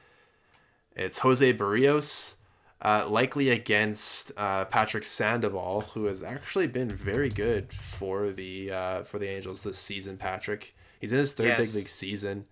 [0.95, 2.35] It's Jose Berrios,
[2.83, 9.03] uh, likely against uh, Patrick Sandoval, who has actually been very good for the uh,
[9.03, 10.17] for the Angels this season.
[10.17, 12.45] Patrick, he's in his third big league season.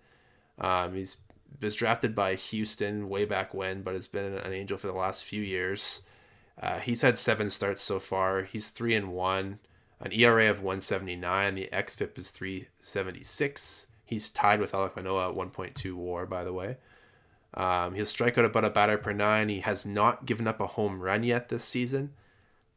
[0.58, 1.16] Um, he's
[1.60, 5.24] was drafted by Houston way back when, but has been an Angel for the last
[5.24, 6.02] few years.
[6.60, 8.42] Uh, he's had seven starts so far.
[8.42, 9.58] He's three and one,
[10.00, 11.54] an ERA of 179.
[11.54, 13.86] The xFIP is 376.
[14.04, 16.76] He's tied with Alek Manoah at 1.2 WAR, by the way.
[17.54, 19.48] Um, he'll strike out about a batter per nine.
[19.48, 22.12] He has not given up a home run yet this season,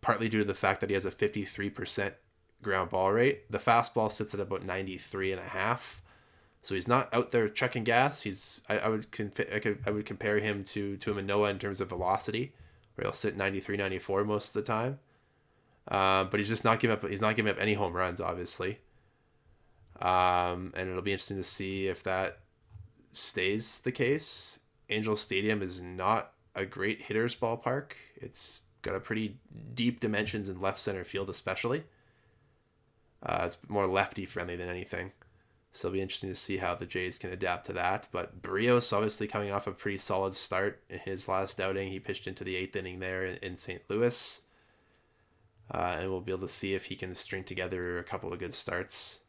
[0.02, 2.14] partly due to the fact that he has a 53%
[2.62, 3.52] ground ball rate.
[3.52, 6.03] The fastball sits at about 93 and a half.
[6.64, 8.24] So he's not out there chucking gas.
[8.24, 9.06] He's I, I would
[9.54, 12.54] I, could, I would compare him to to a Manoah in terms of velocity
[12.96, 15.00] where he'll sit 93 94 most of the time.
[15.90, 18.80] Um, but he's just not giving up he's not giving up any home runs obviously.
[20.02, 22.40] Um, and it'll be interesting to see if that
[23.12, 24.60] stays the case.
[24.90, 27.92] Angel stadium is not a great hitter's ballpark.
[28.16, 29.38] It's got a pretty
[29.74, 31.84] deep dimensions in left center field especially.
[33.22, 35.12] Uh, it's more lefty friendly than anything
[35.74, 38.08] so it'll be interesting to see how the Jays can adapt to that.
[38.12, 41.90] But Berrios obviously coming off a pretty solid start in his last outing.
[41.92, 43.82] He pitched into the eighth inning there in, in St.
[43.90, 44.42] Louis.
[45.72, 48.40] uh, and we'll be able to see if he can string together a couple of
[48.40, 49.22] good starts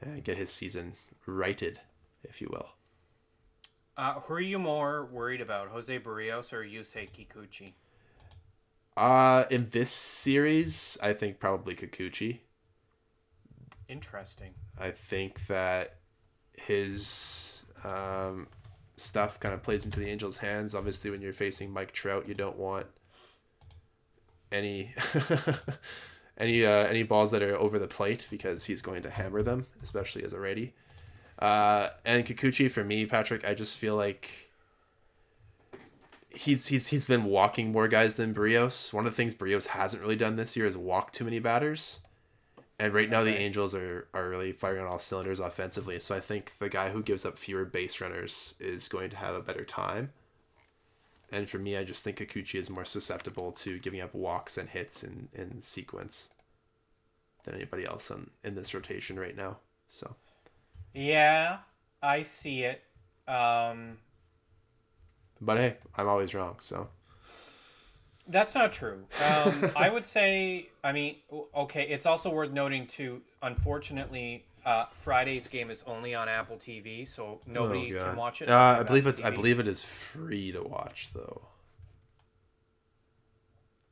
[0.00, 0.94] and get his season
[1.26, 1.80] righted,
[2.24, 2.74] if you will.
[3.96, 7.74] Uh, who are you more worried about, Jose Berrios or Yusei Kikuchi?
[8.96, 12.40] Uh, in this series, I think probably Kikuchi.
[13.88, 14.54] Interesting.
[14.78, 15.96] I think that
[16.56, 18.46] his um,
[18.96, 20.74] stuff kind of plays into the Angels' hands.
[20.74, 22.86] Obviously, when you're facing Mike Trout, you don't want
[24.52, 24.94] any
[26.38, 29.66] any uh, any balls that are over the plate because he's going to hammer them,
[29.82, 30.74] especially as a righty.
[31.38, 34.50] Uh, and Kikuchi for me, Patrick, I just feel like
[36.30, 38.92] he's he's he's been walking more guys than Berrios.
[38.92, 42.00] One of the things Berrios hasn't really done this year is walk too many batters.
[42.78, 46.00] And right now the Angels are, are really firing on all cylinders offensively.
[46.00, 49.34] So I think the guy who gives up fewer base runners is going to have
[49.34, 50.12] a better time.
[51.30, 54.68] And for me, I just think Kikuchi is more susceptible to giving up walks and
[54.68, 56.30] hits in, in sequence
[57.44, 59.58] than anybody else in, in this rotation right now.
[59.88, 60.14] So
[60.92, 61.58] Yeah,
[62.02, 62.82] I see it.
[63.28, 63.98] Um,
[65.40, 66.56] but hey, I'm always wrong.
[66.58, 66.88] So
[68.26, 69.04] That's not true.
[69.22, 71.16] Um, I would say, I mean,
[71.54, 77.06] okay, it's also worth noting too, unfortunately, uh, Friday's game is only on Apple TV,
[77.06, 78.48] so nobody Oh, can watch it.
[78.48, 81.42] Uh, I believe Apple it's I believe it is free to watch though.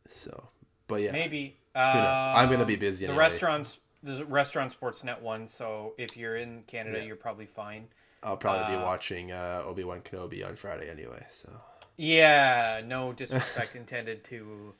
[0.06, 0.48] So,
[0.88, 1.56] but yeah, Maybe.
[1.74, 2.22] Who knows?
[2.34, 3.24] I'm gonna Um, be busy The anyway.
[3.24, 7.04] restaurants, the restaurant Sportsnet one, so if you're in Canada, Yeah.
[7.04, 7.88] you're probably fine.
[8.22, 11.24] I'll probably be uh, watching uh, Obi Wan Kenobi on Friday anyway.
[11.28, 11.50] So
[11.96, 14.74] Yeah, no disrespect intended to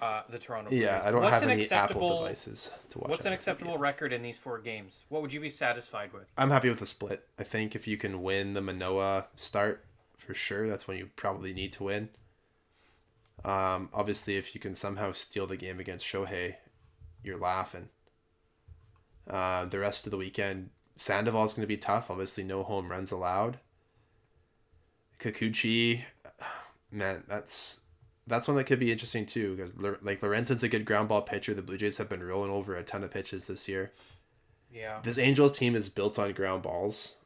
[0.00, 0.70] uh, the Toronto.
[0.74, 1.02] Yeah.
[1.04, 3.10] I don't What's have any Apple devices to watch.
[3.10, 3.34] What's an Apple TV.
[3.34, 5.04] acceptable record in these four games?
[5.08, 6.24] What would you be satisfied with?
[6.36, 7.26] I'm happy with the split.
[7.38, 9.84] I think if you can win the Manoah start,
[10.16, 12.08] for sure, that's when you probably need to win.
[13.44, 16.56] Um, obviously, if you can somehow steal the game against Shohei,
[17.22, 17.88] you're laughing.
[19.28, 22.10] Uh, the rest of the weekend, Sandoval's going to be tough.
[22.10, 23.58] Obviously, no home runs allowed.
[25.20, 26.04] Kikuchi,
[26.94, 27.80] man, that's
[28.26, 31.52] that's one that could be interesting too because like Lorenzen's a good ground ball pitcher.
[31.52, 33.92] The Blue Jays have been rolling over a ton of pitches this year
[34.72, 35.00] Yeah.
[35.02, 37.16] this Angels team is built on ground balls.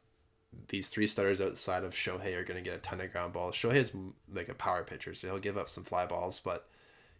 [0.69, 3.55] These three starters outside of Shohei are going to get a ton of ground balls.
[3.55, 3.91] Shohei is
[4.33, 6.67] like a power pitcher, so he'll give up some fly balls, but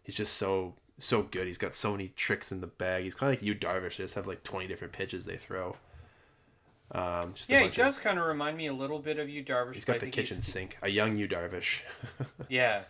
[0.02, 1.46] he's just so so good.
[1.46, 3.04] He's got so many tricks in the bag.
[3.04, 3.96] He's kind of like Yu Darvish.
[3.96, 5.76] They just have like twenty different pitches they throw.
[6.92, 9.18] Um, just a Yeah, he bunch of- does kind of remind me a little bit
[9.18, 9.74] of Yu Darvish.
[9.74, 10.76] He's got the kitchen sink.
[10.82, 11.82] A young Yu Darvish.
[12.48, 12.82] Yeah,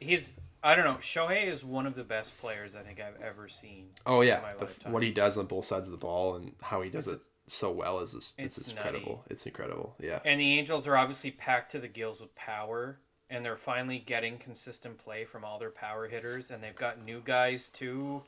[0.00, 0.32] he's.
[0.64, 0.94] I don't know.
[0.94, 3.88] Shohei is one of the best players I think I've ever seen.
[4.06, 6.52] oh in yeah, my the, what he does on both sides of the ball and
[6.62, 8.88] how he does it so well is just, it's, It's just nutty.
[8.90, 9.24] incredible.
[9.28, 9.96] It's incredible.
[10.00, 10.20] Yeah.
[10.24, 14.38] And the Angels are obviously packed to the gills with power, and they're finally getting
[14.38, 18.22] consistent play from all their power hitters, and they've got new guys too,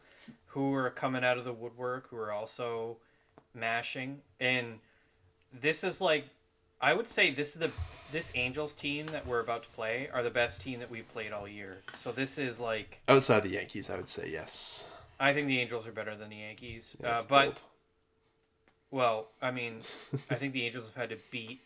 [0.47, 2.97] who are coming out of the woodwork, who are also
[3.55, 4.21] mashing.
[4.41, 4.81] And
[5.61, 6.27] this is like,
[6.81, 7.71] I would say this is the
[8.13, 11.33] this Angels team that we're about to play are the best team that we've played
[11.33, 11.79] all year.
[11.99, 14.87] So this is like, Outside the Yankees, I would say yes.
[15.19, 17.45] I think the Angels are better than the Yankees, Yeah, uh, but.
[17.47, 17.61] bold.
[18.91, 19.81] Well, I mean,
[20.31, 21.61] I think the Angels have had to beat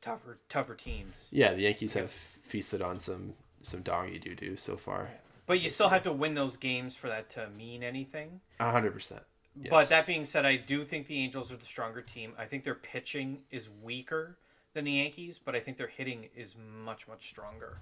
[0.00, 1.26] tougher tougher teams.
[1.30, 5.08] Yeah, the Yankees have feasted on some some doggy doo doo so far.
[5.46, 8.40] But you still have to win those games for that to mean anything.
[8.60, 9.22] A hundred percent.
[9.68, 12.32] But that being said, I do think the Angels are the stronger team.
[12.38, 14.38] I think their pitching is weaker
[14.74, 16.54] than the Yankees, but I think their hitting is
[16.84, 17.78] much much stronger.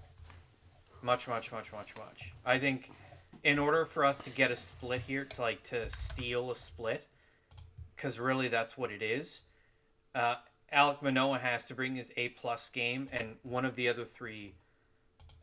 [1.03, 2.33] Much much much much much.
[2.45, 2.91] I think
[3.45, 7.07] in order for us to get a split here, to like to steal a split,
[7.95, 9.43] because really that's what it is.
[10.15, 10.37] Uh,
[10.75, 14.55] Alek Manoah has to bring his A plus game, and one of the other three,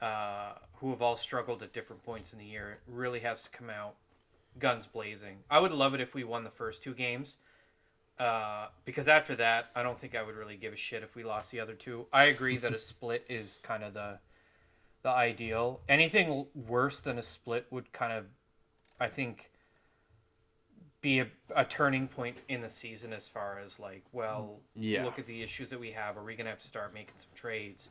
[0.02, 3.70] uh, who have all struggled at different points in the year, really has to come
[3.70, 3.96] out
[4.60, 5.38] guns blazing.
[5.50, 7.38] I would love it if we won the first two games,
[8.20, 11.24] uh, because after that, I don't think I would really give a shit if we
[11.24, 12.08] lost the other two.
[12.14, 14.20] I agree that a split is kind of the
[15.04, 15.82] the ideal.
[15.90, 18.26] Anything worse than a split would kind of,
[19.02, 19.52] I think,
[21.02, 25.04] be a, a turning point in the season as far as like, well, Yeah.
[25.04, 26.18] look at the issues that we have.
[26.18, 27.90] Are we gonna have to start making some trades?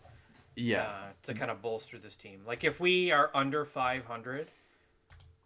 [0.54, 2.42] yeah, uh, to kind of bolster this team.
[2.46, 4.50] Like if we are under 500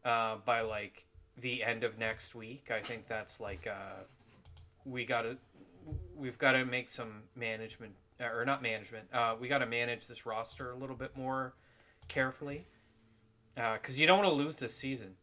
[0.05, 1.06] uh, by like
[1.41, 4.03] the end of next week, I think that's like uh,
[4.85, 5.37] we got to
[6.17, 9.05] we've got to make some management or not management.
[9.13, 11.55] Uh, we got to manage this roster a little bit more
[12.09, 12.67] carefully
[13.55, 15.15] because you don't want to lose this season.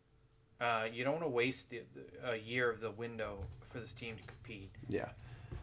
[0.61, 3.91] Uh, you don't want to waste the, the, a year of the window for this
[3.91, 4.71] team to compete.
[4.89, 5.09] yeah.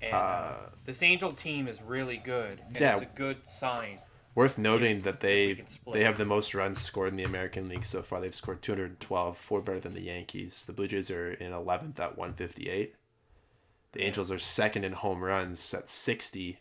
[0.03, 2.61] And uh, Uh, this Angel team is really good.
[2.79, 2.95] Yeah.
[2.95, 3.99] It's a good sign.
[4.35, 8.03] Worth noting that they they have the most runs scored in the American League so
[8.03, 8.21] far.
[8.21, 10.65] They've scored 212, four better than the Yankees.
[10.65, 12.95] The Blue Jays are in 11th at 158.
[13.93, 16.61] The Angels are second in home runs at 60,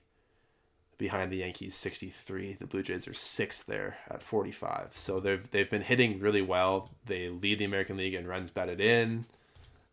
[0.99, 2.57] behind the Yankees 63.
[2.59, 4.91] The Blue Jays are sixth there at 45.
[4.93, 6.91] So they've they've been hitting really well.
[7.07, 9.25] They lead the American League in runs batted in.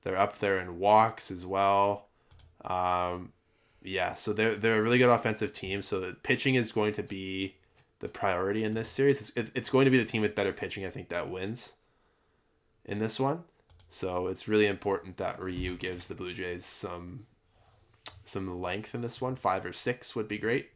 [0.02, 2.08] They're up there in walks as well.
[2.64, 3.32] Um,
[3.82, 5.80] yeah, so they're they're a really good offensive team.
[5.80, 7.54] So the pitching is going to be
[8.00, 9.18] the priority in this series.
[9.18, 11.72] It's, it, it's going to be the team with better pitching, I think, that wins
[12.84, 13.44] in this one.
[13.88, 17.26] So it's really important that Ryu gives the Blue Jays some
[18.22, 19.36] some length in this one.
[19.36, 20.70] Five or six would be great,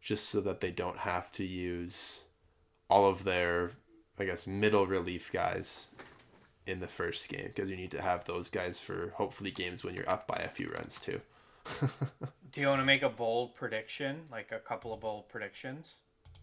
[0.00, 2.24] just so that they don't have to use
[2.88, 3.72] all of their,
[4.18, 5.90] I guess, middle relief guys
[6.66, 9.94] in the first game because you need to have those guys for hopefully games when
[9.94, 11.20] you're up by a few runs too.
[12.52, 15.94] Do you want to make a bold prediction, like a couple of bold predictions?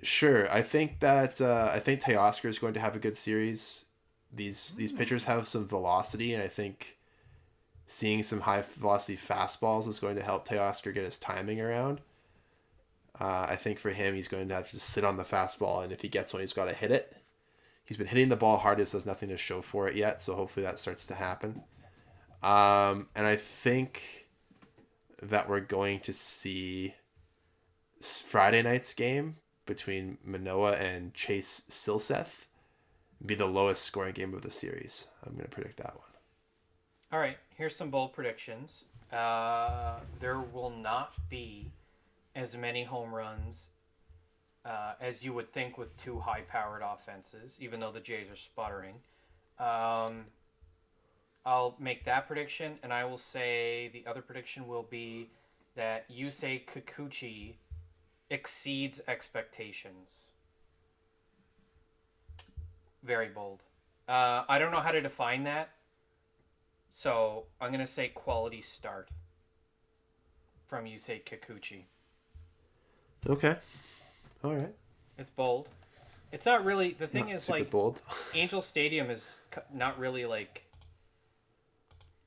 [0.01, 3.85] Sure, I think that uh, I think Teoscar is going to have a good series.
[4.31, 6.97] These these pitchers have some velocity, and I think
[7.87, 12.01] seeing some high velocity fastballs is going to help Teoscar get his timing around.
[13.19, 15.93] Uh, I think for him, he's going to have to sit on the fastball, and
[15.93, 17.15] if he gets one, he's got to hit it.
[17.85, 20.35] He's been hitting the ball hard, just has nothing to show for it yet, so
[20.35, 21.63] hopefully that starts to happen.
[22.43, 24.27] Um, and I think
[25.21, 26.95] that we're going to see
[28.01, 32.47] Friday night's game between Manoah and Chase Silseth
[33.25, 35.07] be the lowest scoring game of the series.
[35.25, 36.03] I'm going to predict that one.
[37.11, 38.83] All right, here's some bold predictions.
[39.11, 41.71] Uh, there will not be
[42.35, 43.69] as many home runs
[44.65, 48.95] uh, as you would think with two high-powered offenses, even though the Jays are sputtering.
[49.59, 50.25] Um,
[51.45, 55.29] I'll make that prediction, and I will say the other prediction will be
[55.75, 57.53] that Yusei Kikuchi
[58.29, 60.09] exceeds expectations.
[63.03, 63.61] Very bold.
[64.07, 65.69] Uh, I don't know how to define that,
[66.89, 69.09] so I'm gonna say quality start
[70.67, 71.83] from Yusei Kikuchi.
[73.27, 73.55] Okay.
[74.43, 74.73] All right.
[75.17, 75.69] It's bold.
[76.31, 77.99] It's not really the thing Not is like bold.
[78.33, 79.37] Angel Stadium is
[79.73, 80.63] not really like.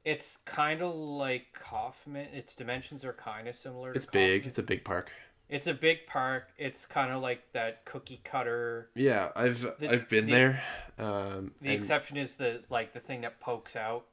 [0.04, 2.28] It's kind of like Kauffman.
[2.32, 3.92] Its dimensions are kind of similar.
[3.92, 4.46] It's to big.
[4.46, 5.10] It's a big park.
[5.48, 6.48] It's a big park.
[6.58, 8.90] It's kind of like that cookie cutter.
[8.94, 10.62] Yeah, I've The- I've been the- there.
[10.98, 14.06] Um, The and exception is the like the thing that pokes out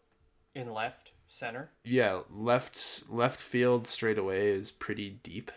[0.53, 1.71] in left center.
[1.83, 5.51] yeah, left left field straight away is pretty deep.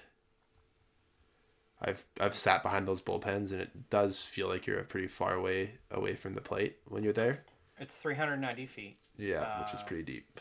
[1.80, 5.34] I've I've sat behind those bullpens and it does feel like you're a pretty far
[5.34, 7.44] away away from the plate when you're there.
[7.78, 8.98] It's 390 feet.
[9.16, 10.40] Yeah, which is Uh, pretty deep.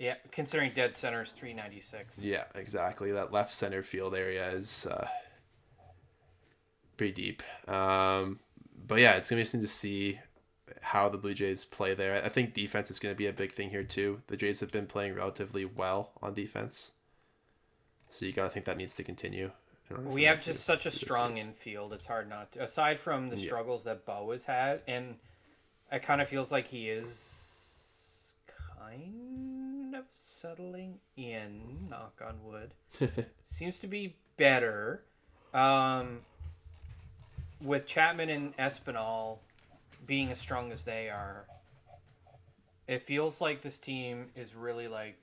[0.00, 2.18] Yeah, considering dead center is 396.
[2.18, 3.12] Yeah, exactly.
[3.12, 5.06] That left center field area is uh,
[6.96, 7.42] pretty deep.
[7.68, 8.40] Um,
[8.86, 10.18] but yeah, it's gonna be interesting to see
[10.80, 12.14] how the Blue Jays play there.
[12.24, 14.22] I think defense is gonna be a big thing here too.
[14.28, 16.92] The Jays have been playing relatively well on defense,
[18.08, 19.50] so you gotta think that needs to continue.
[19.90, 21.44] in order for We have just such a strong series.
[21.48, 21.92] infield.
[21.92, 22.62] It's hard not to.
[22.62, 23.44] Aside from the Yeah.
[23.46, 25.18] struggles that Bo has had, and
[25.92, 28.32] it kind of feels like he is
[28.78, 29.49] kind
[30.00, 31.86] of settling in.
[31.88, 32.74] Knock on wood.
[33.44, 35.04] Seems to be better.
[35.54, 36.20] Um,
[37.60, 39.38] with Chapman and Espinal
[40.06, 41.44] being as strong as they are,
[42.88, 45.22] it feels like this team is really like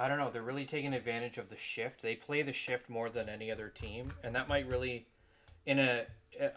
[0.00, 0.30] I don't know.
[0.30, 2.02] They're really taking advantage of the shift.
[2.02, 5.08] They play the shift more than any other team, and that might really,
[5.66, 6.04] in a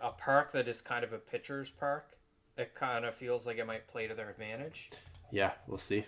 [0.01, 2.11] a park that is kind of a pitcher's park,
[2.55, 4.91] it kind of feels like it might play to their advantage.
[5.31, 6.05] Yeah, we'll see.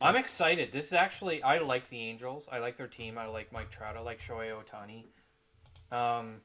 [0.00, 0.72] I'm excited.
[0.72, 2.48] This is actually I like the Angels.
[2.50, 3.18] I like their team.
[3.18, 3.96] I like Mike Trout.
[3.96, 5.04] I like Shohei Ohtani.
[5.94, 6.36] Um,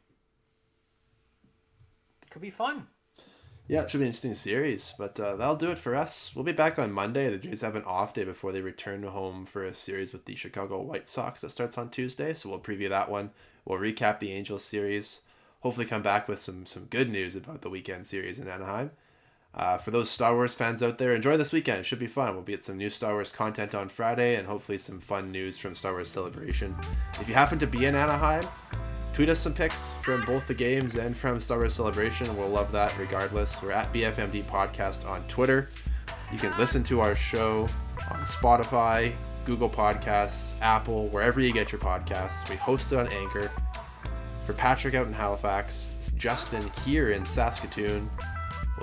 [2.30, 2.88] could be fun.
[3.68, 6.32] Yeah, it should be an interesting series, but uh, that'll do it for us.
[6.36, 7.30] We'll be back on Monday.
[7.30, 10.36] The Jays have an off day before they return home for a series with the
[10.36, 12.36] Chicago White Sox that starts on Tuesday.
[12.36, 13.32] So we'll preview that one.
[13.64, 15.22] We'll recap the Angels series.
[15.62, 18.91] Hopefully, come back with some some good news about the weekend series in Anaheim.
[19.56, 21.80] Uh, for those Star Wars fans out there, enjoy this weekend.
[21.80, 22.34] It should be fun.
[22.34, 25.58] We'll be at some new Star Wars content on Friday and hopefully some fun news
[25.58, 26.76] from Star Wars Celebration.
[27.22, 28.43] If you happen to be in Anaheim,
[29.14, 32.36] tweet us some pics from both the games and from Star Wars Celebration.
[32.36, 33.62] We'll love that regardless.
[33.62, 35.70] We're at BFMD Podcast on Twitter.
[36.34, 37.70] You can listen to our show
[38.12, 39.14] on Spotify,
[39.45, 42.49] Google Podcasts, Apple, wherever you get your podcasts.
[42.49, 43.49] We host it on Anchor.
[44.45, 48.10] For Patrick out in Halifax, it's Justin here in Saskatoon.